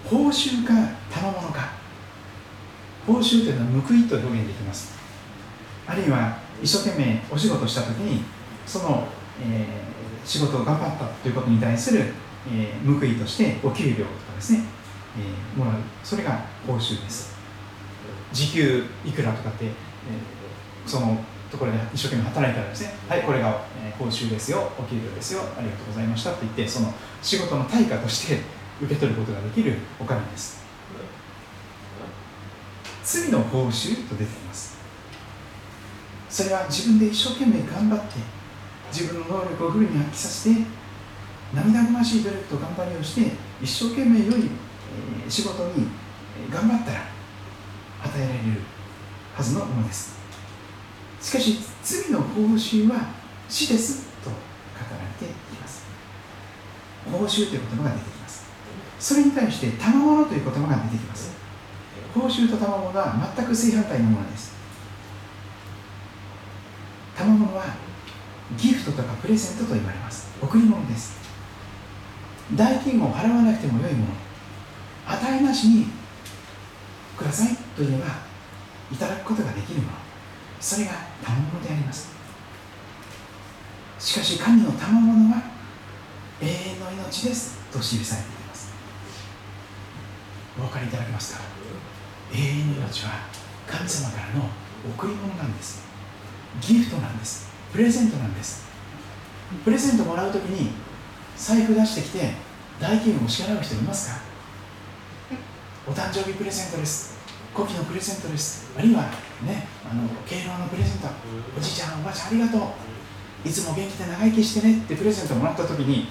[0.04, 0.74] 報酬か
[1.10, 1.72] 賜物か。
[3.06, 4.92] 報酬というのは報いと表現できます。
[5.86, 8.22] あるいは一生懸命お仕事した時に
[8.66, 9.08] その、
[9.42, 12.12] えー、仕事を頑張ったということに対する、
[12.48, 14.64] えー、報いとしてお給料とかですね、
[15.18, 15.74] えー、もらう。
[16.04, 17.36] それが報酬です。
[18.32, 19.72] 時給いくらとかって、えー、
[20.90, 21.16] その
[21.52, 28.40] ところで一生懸命働いたらですねはいこれが、え報酬ですよお給料ですよありがとうございましたと言ってその仕事の対価として
[28.82, 30.60] 受け取ることができるお金です。
[33.04, 34.78] 罪の報酬と出ています。
[36.30, 38.20] それは自分で一生懸命頑張って
[38.90, 40.60] 自分の能力をフルに発揮させて
[41.52, 44.48] 涙ぐましい努力と頑張りをして一生懸命良い
[45.28, 45.88] 仕事に
[46.50, 47.00] 頑張ったら
[48.04, 48.62] 与えられる
[49.34, 50.19] はずのものです。
[51.20, 53.12] しかし罪の報酬は
[53.48, 54.36] 死ですと語
[54.90, 55.28] られてい
[55.60, 55.84] ます。
[57.10, 58.46] 報酬という言葉が出てきます。
[58.98, 61.32] それに対して賜物という言葉が出てきます。
[62.14, 64.52] 報酬と賜物は全く正反対のものです。
[67.16, 67.64] 賜物は
[68.56, 70.28] ギフトとかプレゼントと言われます。
[70.40, 71.18] 贈り物です。
[72.56, 74.12] 代金を払わなくても良いもの。
[75.06, 75.86] 与えなしに
[77.16, 78.06] くださいと言えば
[78.90, 79.92] いただくことができるもの。
[80.60, 82.10] それが賜物であります。
[83.98, 85.42] しかし神の賜物は
[86.40, 87.58] 永遠の命です。
[87.70, 88.72] と記されています。
[90.58, 91.40] お分かりいただけますか？
[92.32, 93.10] 永遠の命は
[93.66, 94.48] 神様からの
[94.94, 95.82] 贈り物なんです。
[96.60, 97.50] ギフトなんです。
[97.72, 98.64] プレゼントなんです。
[99.64, 100.70] プレゼントもらうときに
[101.36, 102.32] 財布出してきて
[102.80, 104.20] 代金を支払う人いますか？
[105.86, 107.18] お誕生日プレゼントです。
[107.54, 108.70] 古希のプレゼントです。
[108.78, 109.10] あるいは
[109.46, 111.08] ねあの敬老のプレゼント
[111.56, 112.60] おじいちゃんおばあちゃんありがとう。
[113.42, 116.08] いつも元気で長生きしてねってプレゼントもらった時に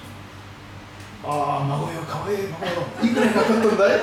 [1.22, 2.72] ああ孫よかわいい孫よ
[3.04, 4.00] いくらかかったんだい？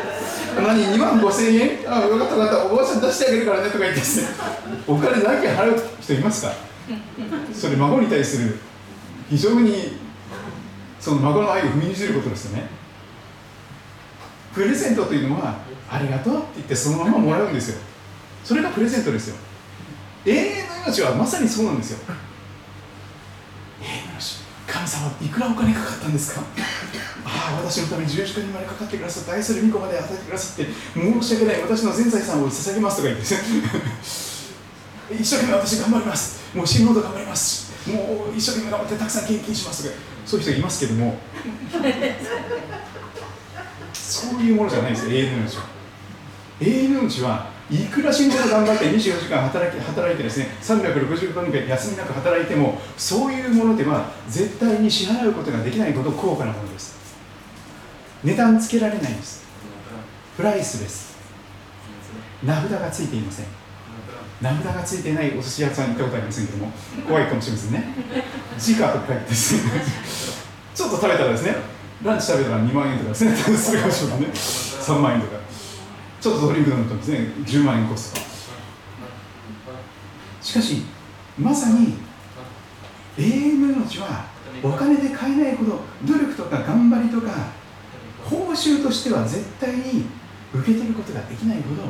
[0.56, 1.92] 何2万5千円？
[1.92, 4.02] ああよかったよかったおばあちゃん出してあげるからねとか言って
[4.88, 6.54] お金だけ払う人いますか？
[7.54, 8.60] それ孫に対する
[9.30, 9.98] 非常に
[11.02, 12.70] その孫の愛を踏みにじることですよね。
[14.54, 15.58] プレゼントというのは
[15.90, 17.82] ありがとうって言ってそのままもらうんですよ。
[18.48, 19.36] それがプレゼントですよ。
[20.26, 22.00] 永遠の命はまさにそうなんですよ。
[23.82, 24.38] 永遠の命
[24.68, 26.42] 神様いくらお金かかったんですか？
[27.26, 31.62] ああ私のために十字架にまでかかってくださって愛する御子まで与えてくださって申し訳ない。
[31.62, 33.26] 私の全財産を捧げますとか言って
[35.20, 36.40] 一生懸命私頑張ります。
[36.56, 37.72] もう死ぬほど頑張ります。
[37.90, 39.96] もう一生懸命頑張ってたくさん献金しますとか。
[40.26, 41.18] そういう人いますけども。
[43.94, 45.06] そういうものじゃないです。
[45.06, 45.64] よ永遠の命は。
[46.62, 56.98] 永遠の命はいくら死ぬほど頑張って24時間働き働いてですね365分間休みなく働いてもそういうものでは絶対に支払うことができないこと高価なものです。
[58.24, 59.46] 値段つけられないんです。
[60.38, 61.18] プライスです。
[62.44, 63.46] 名札がついていません。
[64.42, 66.72] 名札がついてないお寿司屋さんに行ったことありませんけども
[67.08, 67.84] 怖いかもしれませんね。
[68.58, 71.56] 時価と書いてですちょっと食べたらですね
[72.04, 73.36] ランチ食べたら2万円とかですね。
[73.58, 74.28] するかもしれないね。
[74.28, 75.47] 3万円とか。
[76.20, 77.20] ちょっとドリンク飲むとですね。
[77.46, 78.22] 10万円コスト
[80.42, 80.84] しかし
[81.38, 81.96] まさに
[83.18, 84.26] 永遠の命は
[84.64, 87.32] お金で買えないほど努力とか頑張りとか
[88.24, 90.06] 報酬としては絶対に
[90.54, 91.84] 受け取ることができないほど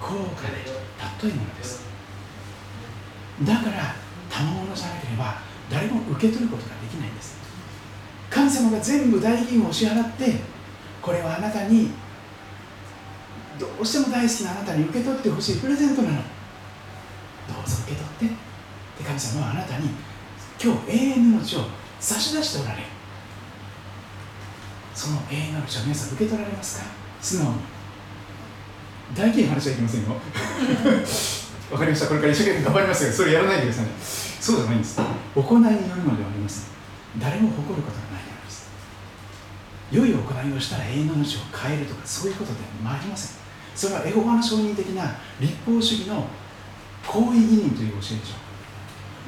[0.00, 0.64] 高価で
[0.98, 1.84] 尊いものです。
[3.44, 3.94] だから
[4.30, 5.38] 賜物じゃなければ
[5.70, 7.36] 誰も受け取ることができないんです。
[8.30, 10.40] 神様が全部代金を支払って
[11.02, 11.90] これはあなたに
[13.58, 16.16] どうしても大好きなあなたに受け取ってほしいプレゼントなの。
[16.16, 16.22] ど
[17.64, 18.36] うぞ受け取って。
[19.02, 19.90] で神様はあなたに
[20.62, 21.60] 今日永遠の命を
[22.00, 22.86] 差し出しておられる。
[24.94, 26.86] その永遠の命を皆さん受け取られますか？
[27.20, 27.58] 素直に
[29.14, 30.08] 代金払っちゃいけませんよ。
[31.70, 32.06] わかりました。
[32.08, 33.12] これから一生懸命頑張りますよ。
[33.12, 33.86] それやらないでください
[34.40, 35.00] そうじゃないんです。
[35.34, 36.64] 行いによるのではありません。
[37.18, 38.68] 誰も誇ることがないからです。
[39.90, 43.45] 良い行いをしたら永遠の命を変えるとかそういうことではありません。
[43.76, 46.26] それはエホバの承認的な立法主義の
[47.06, 48.46] 行為義人という教えでしょう。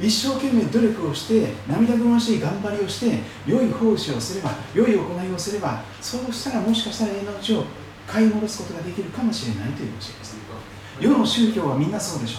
[0.00, 7.64] 一生懸命努力をして涙ぐましい頑張りをして良い奉仕をすれば良い行いをすればそうしたらもしかしたら永遠の命を
[8.06, 10.36] 買い戻すことができるかもしれないという教えです。
[11.00, 12.38] 世の宗教はみんなそうでしょ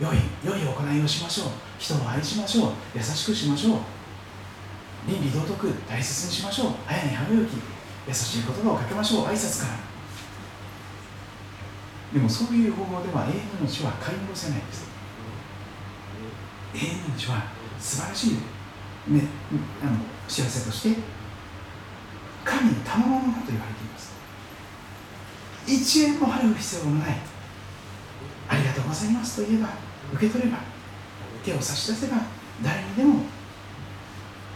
[0.00, 0.04] う。
[0.04, 1.46] 良い良い行いをしましょう。
[1.78, 2.72] 人を愛しましょう。
[2.94, 3.78] 優しくしましょう。
[5.08, 6.72] 倫理道徳大切にしましょう。
[6.86, 7.58] 早寝早起き
[8.08, 9.24] 優しい言葉をかけましょう。
[9.26, 9.85] 挨拶から。
[12.16, 14.88] でもそういう方法では永遠の命は買い戻せないんです。
[16.72, 17.42] 永遠の命は
[17.78, 18.30] 素晴らしい、
[19.12, 19.20] ね、
[19.84, 21.00] あの幸せとして
[22.42, 24.14] 神の賜物だと言われています。
[25.66, 27.18] 1円も払う必要もない。
[28.48, 29.68] ありがとうございますと言えば
[30.14, 30.60] 受け取れば
[31.44, 32.16] 手を差し出せば
[32.64, 33.26] 誰にでも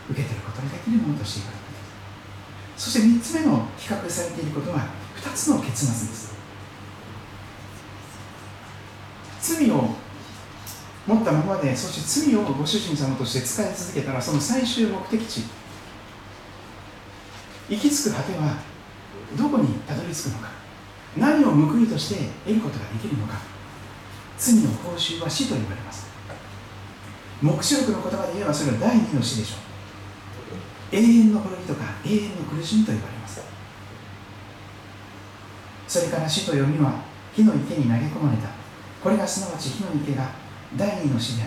[0.09, 2.85] 受け取ることができるものとしていかれています。
[2.85, 6.40] そして3つ目の比較されていることは2つの結末です。
[9.41, 9.91] 罪を
[11.07, 15.45] 持ったままでそして罪をご主人様として使い続けたらその最終目的地。
[17.69, 18.59] 行き着く果ては
[19.37, 20.51] どこにたどり着くのか。
[21.17, 23.39] 何を報いとして得ることができるのか。
[24.39, 26.07] 罪の報酬は死と言われます。
[27.43, 29.57] 黙示録の言葉で言えばそれは第二の死でしょ
[30.93, 30.97] う。
[30.97, 33.41] 永遠の滅びとか永遠の苦しみと言われます。
[35.89, 37.01] それから死と読みは
[37.35, 38.60] 火の池に投げ込まれた。
[39.03, 40.31] これがすなわち火の池が
[40.77, 41.47] 第二の死であ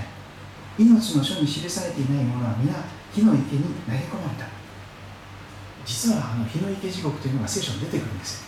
[0.78, 2.74] り命の書に記されていないものは皆
[3.14, 4.48] 火の池に投げ込まれた。
[5.86, 8.46] 実はあの火の池地獄というのが聖書に出てくるんです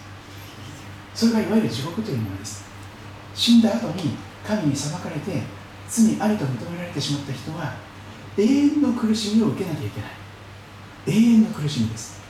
[1.13, 2.65] それがいわゆる地獄というものです。
[3.33, 4.15] 死んだ後に
[4.45, 5.43] 神に裁かれて
[5.87, 7.75] 罪ありと認められてしまった人は
[8.37, 10.11] 永遠の苦しみを受けなきゃいけない。
[11.07, 12.21] 永遠の苦しみです。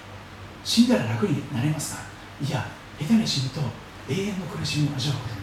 [0.64, 2.02] 死んだら楽になれますか
[2.41, 2.68] いや
[2.99, 3.61] 下手に死ぬと
[4.10, 5.35] 永遠の苦しみを味わうこと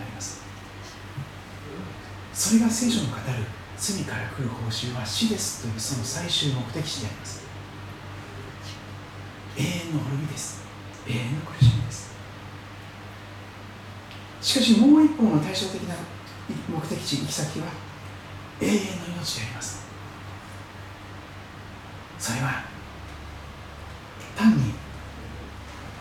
[2.32, 3.22] それが聖書の語る
[3.76, 7.42] 罪から来る報酬は死ですというその最終目的地であります。
[9.56, 10.64] 永遠の滅びです。
[11.06, 12.14] 永遠の苦しみです。
[14.40, 15.94] しかしもう一方の対照的な
[16.68, 17.66] 目的地行き先は
[18.60, 18.78] 永遠の
[19.16, 19.84] 命であります。
[22.18, 22.64] それは
[24.36, 24.74] 単に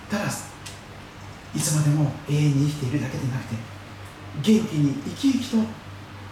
[0.09, 3.55] ただいつまでも永遠に生きているだけでなくて
[4.41, 5.57] 元気に生き生きと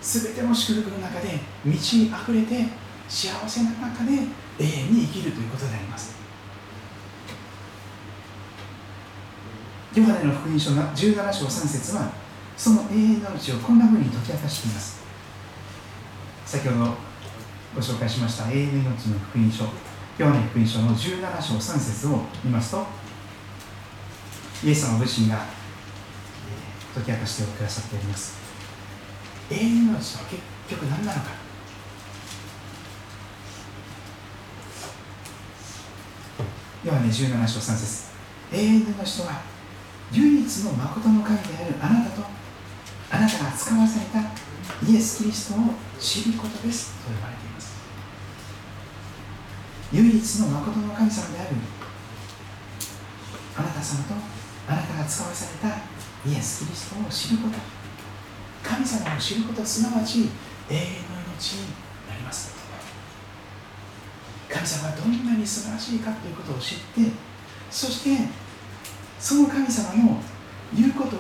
[0.02, 2.66] 全ての祝福の中で満ち溢れて
[3.08, 4.12] 幸せな中で
[4.60, 6.18] 永遠に生きるということであります。
[9.96, 12.12] ヨハネの福音書の17章3節は
[12.56, 15.02] その永遠の命をこんなふうに解き明かしています。
[16.46, 16.94] 先ほど
[17.76, 19.66] ご紹介しました永遠の命の福音書
[20.18, 22.86] ヨハネ福音書の17章3節を見ますと
[24.64, 25.46] イエス様ご自身が
[26.96, 28.39] 解き明かしてくださっております。
[29.52, 31.32] 永遠の命とは結局何なのか。
[36.86, 38.10] ヨハネ17章3節。
[38.54, 39.42] 永遠の命とは
[40.12, 42.24] 唯一の誠の神であるあなたと
[43.12, 44.20] あなたが使わされた
[44.88, 45.64] イエス・キリストを
[46.00, 46.94] 知ることです。
[47.04, 47.74] と言われています。
[49.92, 51.50] 唯一の誠の神様である
[53.58, 54.14] あなた様と
[54.68, 55.76] あなたが使わされた
[56.30, 57.79] イエス・キリストを知ること。
[58.64, 60.30] 神様を知ることすなわち
[60.70, 61.62] 永遠の命に
[62.08, 62.54] なります
[64.50, 67.12] 神様がどんなに素晴らしいかということを知って
[67.70, 68.28] そして
[69.20, 70.22] その神様の
[70.76, 71.20] 言うことを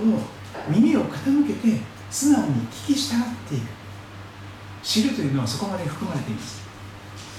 [0.69, 3.79] 耳を傾けて素直に聞き従っていく。
[4.81, 6.61] 知るというのはそこまで含まれています。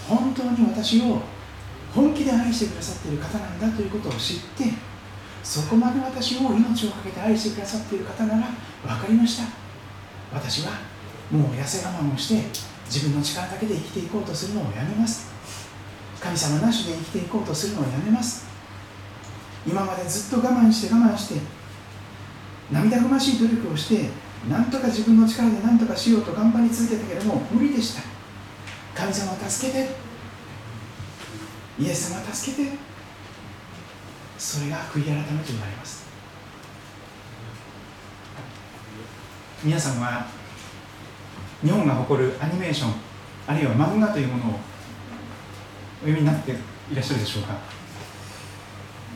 [0.09, 1.23] 本当に私を
[1.95, 4.73] 本気で愛してくださっている方なんだということを知って
[5.43, 8.49] そこまで私を命を懸けて愛してくださっている方なら
[8.85, 9.60] 分かりました。
[10.33, 10.73] 私は
[11.31, 15.31] もう痩せ我慢をして自分の力だけで生きていこうとするのをやめます。
[16.21, 18.47] 神様なしで生きていこうとするのをやめます。
[19.67, 21.41] 今までずっと我慢して我慢して
[22.71, 24.09] 涙ぐましい努力をして
[24.49, 28.03] なんとか自分の力で何とかしようと頑張り続けたけれども無理でした。
[28.95, 30.11] 神様助けて。
[31.79, 32.73] イエス様助けて。
[34.39, 36.10] それが悔い改めと言われます。
[39.63, 40.27] 皆さんは
[41.63, 42.95] 日本が誇るアニメーション
[43.47, 46.55] あるいは漫画というものをお読みになってい
[46.95, 47.59] らっしゃるでしょうか？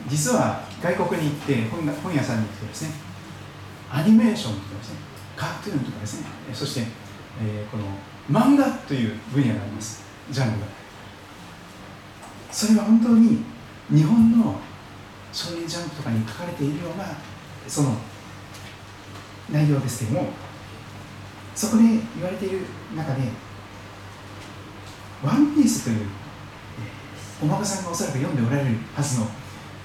[0.07, 2.91] 実は外国に行って本本屋さんに行くとですね
[3.89, 4.99] アニメーションとかですね
[5.35, 6.81] カートゥーンとかですねそして、
[7.41, 7.85] えー、この
[8.29, 10.67] 漫画という分野がありますジャンルが。
[12.51, 13.43] それは本当に
[13.89, 14.59] 日本の
[15.33, 17.05] 少年ジャンプとかに書かれているような
[17.67, 17.97] その
[19.51, 20.29] 内容ですけども
[21.53, 22.65] そこで言われている
[22.95, 23.21] 中で
[25.23, 26.05] 「ワンピースという、
[27.41, 29.27] お孫さんがおそらく読んでおられるはずの、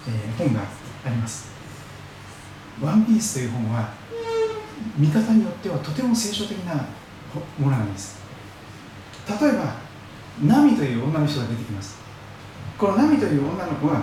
[0.09, 0.61] えー、本が
[1.05, 1.49] あります。
[2.82, 3.91] ワンピースという本は
[4.97, 6.74] 見方によってはとても聖書的な
[7.59, 8.19] ものなんです。
[9.28, 9.74] 例えば
[10.43, 11.99] ナミという女の人が出てきます。
[12.78, 14.03] このナミという女の子は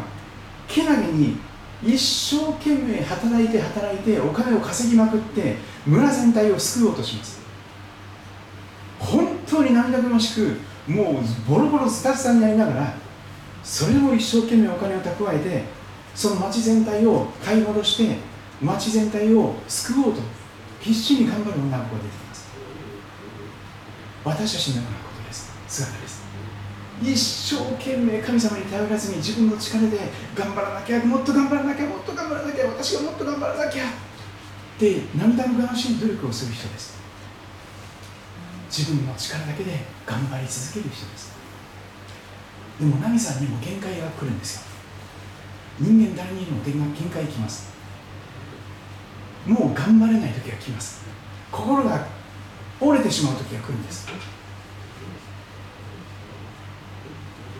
[0.67, 1.38] けなげに
[1.83, 7.39] 一生懸命働いて働いてお金を稼ぎまくって村全体を救おうとします。
[8.99, 10.59] 本当に涙ぐましく
[10.91, 12.93] もうボロボロスタッフさんになりながら
[13.63, 15.65] それを一生懸命お金を蓄えて
[16.15, 18.15] その町全体を買い戻して
[18.59, 20.21] 町全体を救おうと
[20.79, 22.47] 必死に頑張る女の子が出てきます。
[24.23, 25.51] 私たちのようなことです。
[25.67, 26.16] 姿です。
[27.02, 29.98] 一生懸命神様に頼らずに自分の力で
[30.36, 33.88] 頑張らなきゃもっと頑張らなきゃもっと頑張らなきゃ私がもっと頑張らなきゃっ
[34.80, 36.98] て涙ぐましい努力をする人です。
[38.69, 41.36] 自分の力だけで頑張り続ける人です。
[42.80, 44.61] でもナミさんにも限界が来るんですよ。
[45.80, 47.74] 人間誰にも限界来ます。
[49.45, 51.06] もう頑張れない時が来ます。
[51.52, 52.06] 心が
[52.82, 54.07] 折れてしまう時が来るんです。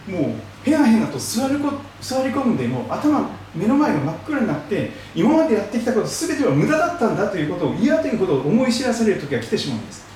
[0.08, 0.36] も
[0.66, 1.72] うへなへなと座りこ
[2.02, 10.08] 座り込んでも頭目の前が真っ暗になって今までやってきたこと全ては無駄だったんだということを嫌ということを思い知らされる時が来てしまうんです。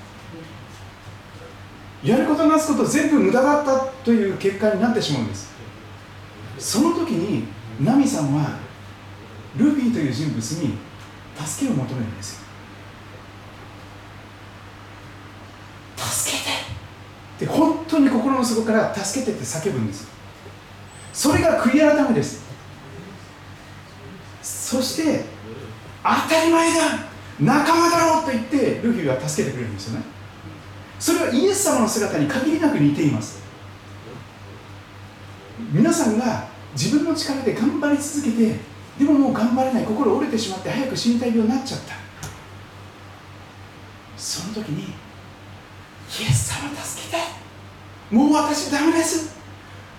[2.03, 5.51] やることなすこと全部無駄だったという結果になってしまうんです。
[6.57, 7.45] その時に
[7.80, 8.57] ナミさんは
[9.55, 10.77] ルフィという人物に
[11.35, 12.41] 助けを求めるんですよ。
[15.97, 16.80] 助けて。
[17.45, 20.07] って本当に心の底から助けてって叫ぶんです
[21.13, 22.41] それが悔い改めです。
[24.41, 25.26] そして
[26.03, 26.81] 当たり前だ。
[27.39, 30.05] 仲間だろうと言ってルフィが助けてくれるんですよね。
[30.99, 33.41] それはイエス様の姿に限りなく似ています。
[35.72, 38.55] 皆さんが自分の力で頑張り続けて
[38.97, 41.95] でももう頑張れない心折れてしまって早く死にたい病になっちゃった。
[44.15, 47.00] その時にイエス様助け
[48.11, 49.39] もう私ダメです。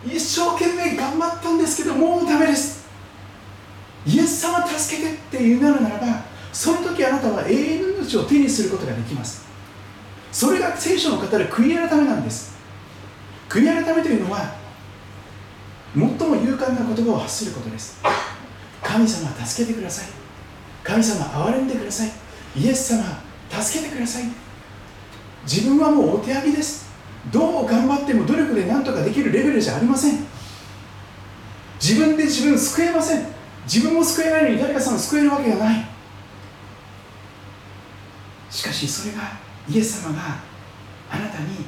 [0.05, 2.87] 一生懸命頑張ったんですけどもうダメです。
[4.05, 6.23] イエス様助けてって言うなるならば
[6.53, 9.47] その時あなたは永遠の命を手にすることができます。
[10.31, 12.55] それが聖書の語る悔い改めなんです。
[13.49, 14.55] 悔い改めというのは
[15.95, 18.03] 最も勇敢な言葉を発することです。
[18.83, 20.07] 神様助けてください。
[20.83, 22.11] 神様憐れんでください。
[22.57, 23.05] イエス様
[23.63, 24.25] 助けてください。
[25.45, 26.92] 自分はもうお手上げです。
[27.31, 30.19] どう頑張っても努力で何とかできるレベルじゃありません。
[31.81, 33.27] 自分で自分救えません。
[33.65, 35.87] 自分も救えないのに誰かさんを救えるわけがない。
[38.51, 39.23] しかしそれが
[39.69, 40.41] イエス様が
[41.11, 41.65] あなたに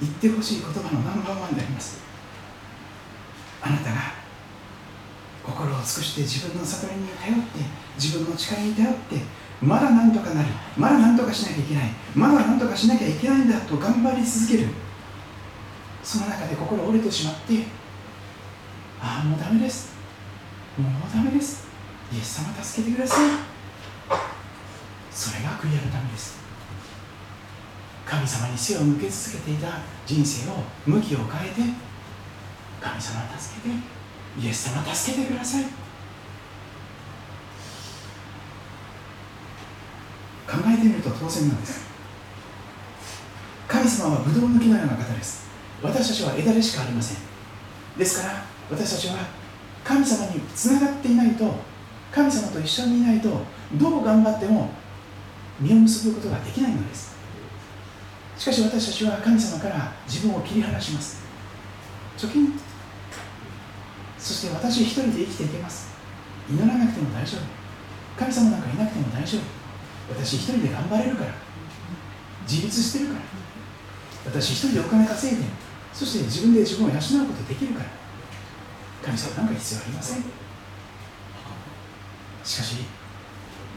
[0.00, 2.00] 言ってほしい言葉のナンバーワンであります。
[3.60, 3.96] あなたが
[5.44, 7.58] 心を尽くして自分の悟りに頼って
[7.96, 9.16] 自分の力に頼って
[9.62, 10.48] まだ何とかなる。
[10.76, 11.84] まだ何とかしなきゃいけない。
[12.14, 14.68] まだ何とかしなきゃいけないんだと頑張り続ける。
[16.02, 17.62] その中で心折れてしまって
[19.00, 19.94] ああもうダメです。
[20.76, 21.68] もうダメです。
[22.12, 23.30] イエス様助けてください。
[25.12, 26.42] それが悔い改めです。
[28.04, 30.56] 神様に背を向け続けていた人生を
[30.86, 31.60] 向きを変えて
[32.80, 33.76] 神様助けて
[34.38, 35.81] イエス様助けてください。
[40.52, 41.80] 考えてみると当然なんです。
[43.66, 45.48] 神様はブドウの木のような方です。
[45.82, 47.16] 私たちは枝でしかありません。
[47.98, 49.14] ですから私たちは
[49.82, 51.54] 神様につながっていないと
[52.12, 53.30] 神様と一緒にいないと
[53.74, 54.68] どう頑張っても
[55.58, 57.16] 実を結ぶことができないのです。
[58.36, 61.22] しかし私たちは神様から自分を切り離します。
[62.18, 62.52] 貯金。
[64.18, 65.94] そして私一人で生きていけます。
[66.50, 67.40] 祈らなくても大丈夫。
[68.18, 69.61] 神様なんかいなくても大丈夫。
[70.14, 71.34] 私一人で頑張れるから。
[72.48, 73.20] 自立してるから。
[74.26, 75.44] 私一人でお金稼いで
[75.92, 77.86] そして自分で自分を養うことできるから。
[79.02, 80.22] 神様なんか必要ありません。
[82.44, 82.76] しかし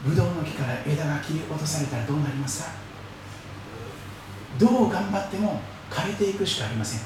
[0.04, 2.70] ブドウの木から枝が切り落とされたらどうなりますか？
[4.58, 5.60] どう頑張っても
[5.90, 7.00] 枯れていくしかありません。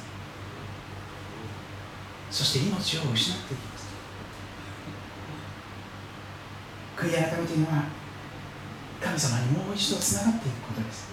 [2.30, 3.86] そして命を失っていきます。
[6.96, 7.84] 悔い改めというのは
[9.00, 11.08] 神様にもう一度つながっていくことです。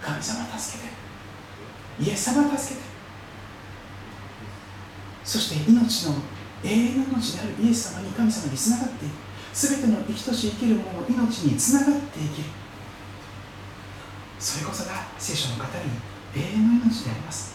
[0.00, 2.10] 神様助けて。
[2.10, 2.86] イエス様助けて。
[5.24, 6.14] そして命の
[6.64, 9.12] 永遠の命であるイエス様に神様につながっていく。
[9.52, 12.48] 全ての生きとし生きる者のを命につながっていける。
[14.38, 15.68] それこそが聖書の語る
[16.34, 17.54] 永遠の命であります。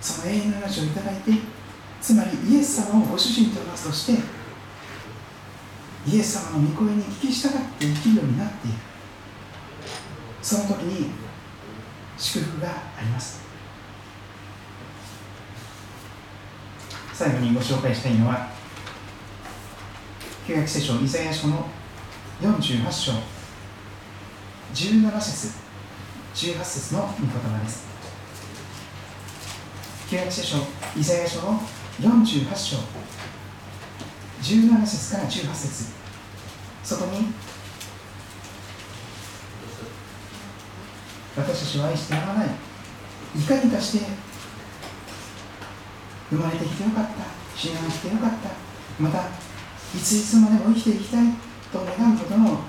[0.00, 1.32] その永遠の命をいただいて
[2.00, 4.35] つまりイエス様をご主人ととして
[6.08, 8.76] イエス様の御声に聞き従って生きるようになっている。
[10.40, 11.10] その時に
[12.16, 13.40] 祝福があります。
[17.12, 18.50] 最後にご紹介したいのは
[20.46, 21.66] 旧約聖書イザヤ書の
[22.40, 23.12] 48章。
[24.74, 25.54] 17節
[26.34, 27.86] 18節の御言葉です。
[30.08, 30.58] 旧約聖書
[30.96, 31.60] イザヤ書の
[32.00, 32.76] 48章。
[34.42, 35.95] 17節から18節。
[36.86, 37.26] そこに。
[41.36, 42.48] 私たちは愛してやまない。
[43.36, 44.06] いかにかして
[46.30, 47.12] 生まれてきてよかった。
[47.58, 48.50] 死ななくてよかった。
[49.02, 51.26] またいついつまでも生きていきたい。
[51.72, 52.60] と願うほどの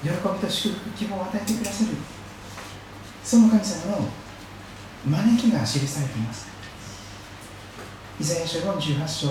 [0.00, 1.90] 喜びと祝福希望を与えてくださる。
[3.24, 4.08] その神様の
[5.06, 6.46] 招きが記されています。
[8.20, 9.28] イザヤ書48章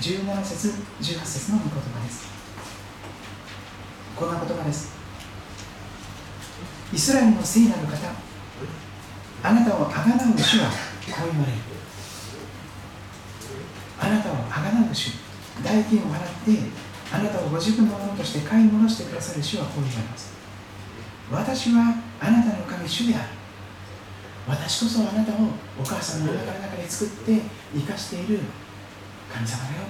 [0.00, 2.33] 17節18節の御言葉です。
[4.16, 4.94] こんな言葉です。
[6.92, 7.96] イスラエルの聖なる方
[9.42, 10.76] あなたをあがなう主はこ
[11.26, 11.58] う言われる。
[13.98, 15.10] あなたをあがなう主
[15.64, 16.70] 代金を払って
[17.12, 20.32] あなたをご自分のものとして買い戻してくださる主はこう言われます。
[21.32, 23.28] 私はあなたの神主である。
[24.46, 25.36] 私こそあなたを
[25.80, 27.40] お母さんのお腹の中で作って
[27.74, 28.40] 生かしている
[29.32, 29.82] 神様だよ。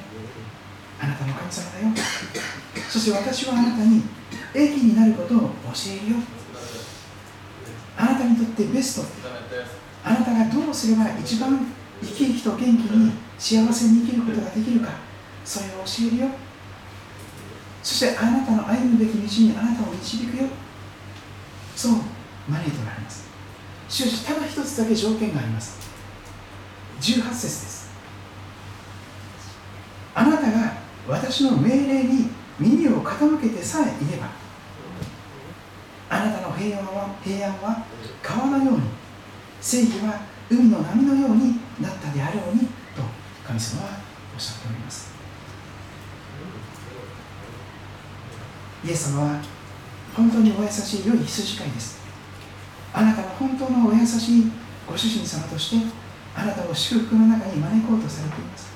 [1.00, 1.94] あなたの神様だよ。
[2.88, 4.02] そして私はあなたに
[4.54, 5.48] 益になることを教
[6.04, 6.16] えるよ
[7.96, 9.06] あなたにとってベスト。
[10.04, 11.66] あなたがどうすれば一番
[12.02, 14.90] 生き生きと元気に幸せに生きることができるか。
[15.44, 16.28] それを教えるよ。
[17.82, 20.48] そしてあなたの歩むべき道にあなたを導くよ。
[21.76, 21.92] そう
[22.48, 23.24] 招いておられます。
[23.88, 25.78] しかしただ一つだけ条件があります。
[27.00, 27.90] 18節です。
[30.14, 34.28] あなたが私の命令に耳を傾けてさえいれば
[36.08, 37.84] あなたの平安は平安は
[38.22, 38.82] 川のように
[39.60, 40.20] 正義は
[40.50, 42.60] 海の波のようになったであろうに
[42.94, 43.02] と
[43.46, 43.98] 神様は
[44.34, 45.14] おっしゃっております。
[48.84, 49.40] イエス様は
[50.14, 51.98] 本当にお優しい良い羊飼いです。
[52.92, 54.52] あなたは本当のお優しい
[54.86, 55.86] ご主人様として
[56.36, 58.73] あなたを祝福の中に招こうとされています。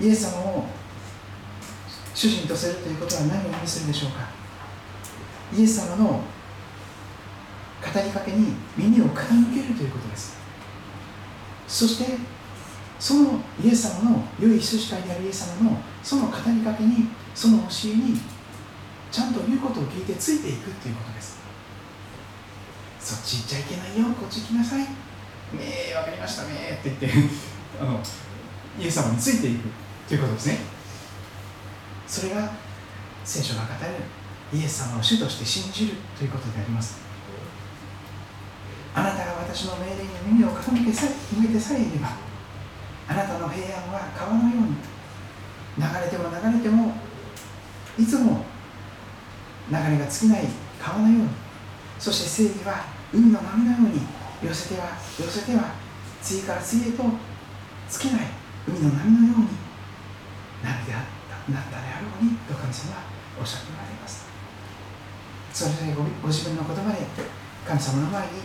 [0.00, 0.64] イエス様を
[2.14, 4.28] 主人とするということは何を意味するでしょうか？
[5.56, 6.20] イエス様の語
[7.94, 10.36] りかけに耳を傾けるということです。
[11.68, 12.18] そして
[12.98, 18.18] そのイエス様の良い羊飼いであるイエス様のその語りかけにその教えに
[19.12, 21.38] ちゃんと言うことを聞いてついていくということです。
[23.00, 24.88] そっち行っちゃいけないよこっち来なさいね
[25.90, 27.28] え分かりましたねって言って
[27.80, 28.00] あの
[28.80, 29.85] イエス様についていく。
[30.08, 30.58] ということですね。
[32.06, 32.52] それが
[33.24, 37.06] 聖書が語るイエス様を主として信じるということであります。
[38.94, 41.06] あなたが私の命令に耳を傾けさ
[41.36, 42.16] 向けてさえいれば
[43.08, 44.76] あなたの平安は川のように
[45.76, 46.92] 流れても流れても
[47.98, 48.46] いつも
[49.70, 50.44] 流れが尽きない
[50.80, 51.28] 川のように
[51.98, 54.00] そして正義は海の波のように
[54.42, 55.74] 寄せては寄せては
[56.22, 57.02] 次から次へと
[57.90, 58.26] 尽きない
[58.66, 59.65] 海の波のように
[60.66, 63.06] なるであったなったであろうにと神様は
[63.38, 64.26] おっしゃっておられます。
[65.54, 67.06] それぞれごご自分の言葉で
[67.62, 68.42] 神様の前に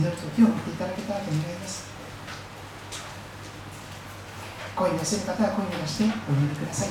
[0.00, 1.92] 祈る時を持っていただけたらと願います。
[4.74, 6.88] 声に出せる方は声に出してお祈りください。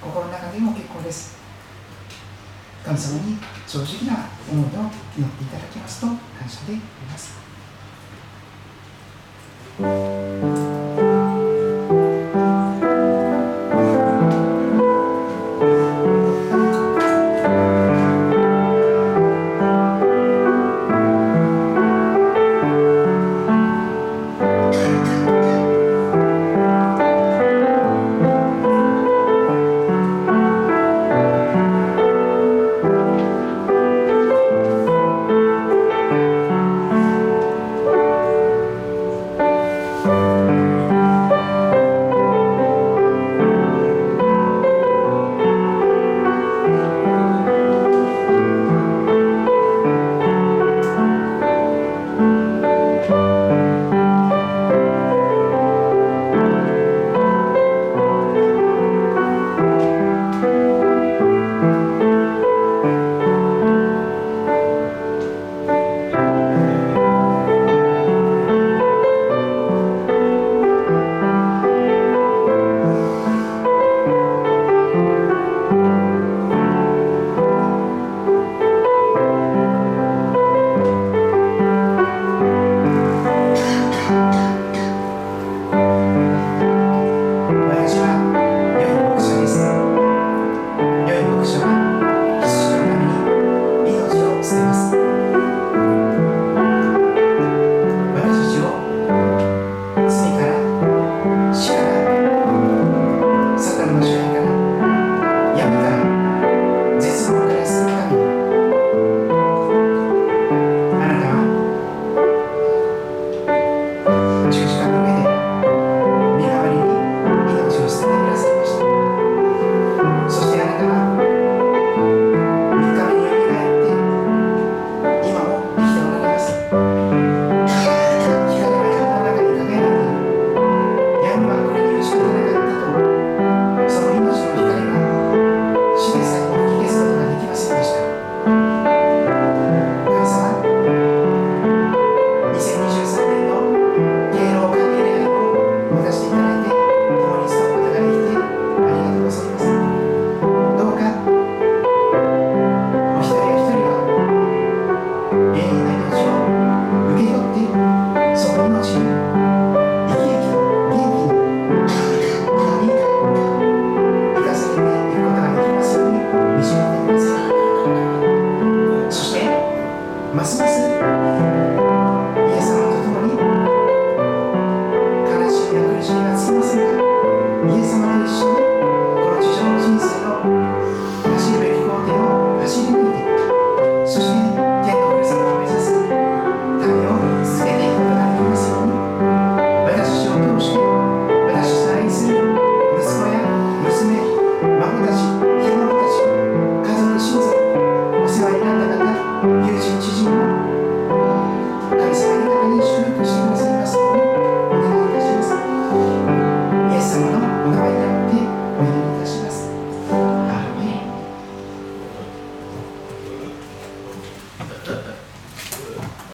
[0.00, 1.36] 心の中でも結構です。
[2.84, 3.36] 神様に
[3.66, 4.68] 正直な思いを
[5.16, 6.16] 祈っていただきますと感
[6.48, 7.34] 謝であります。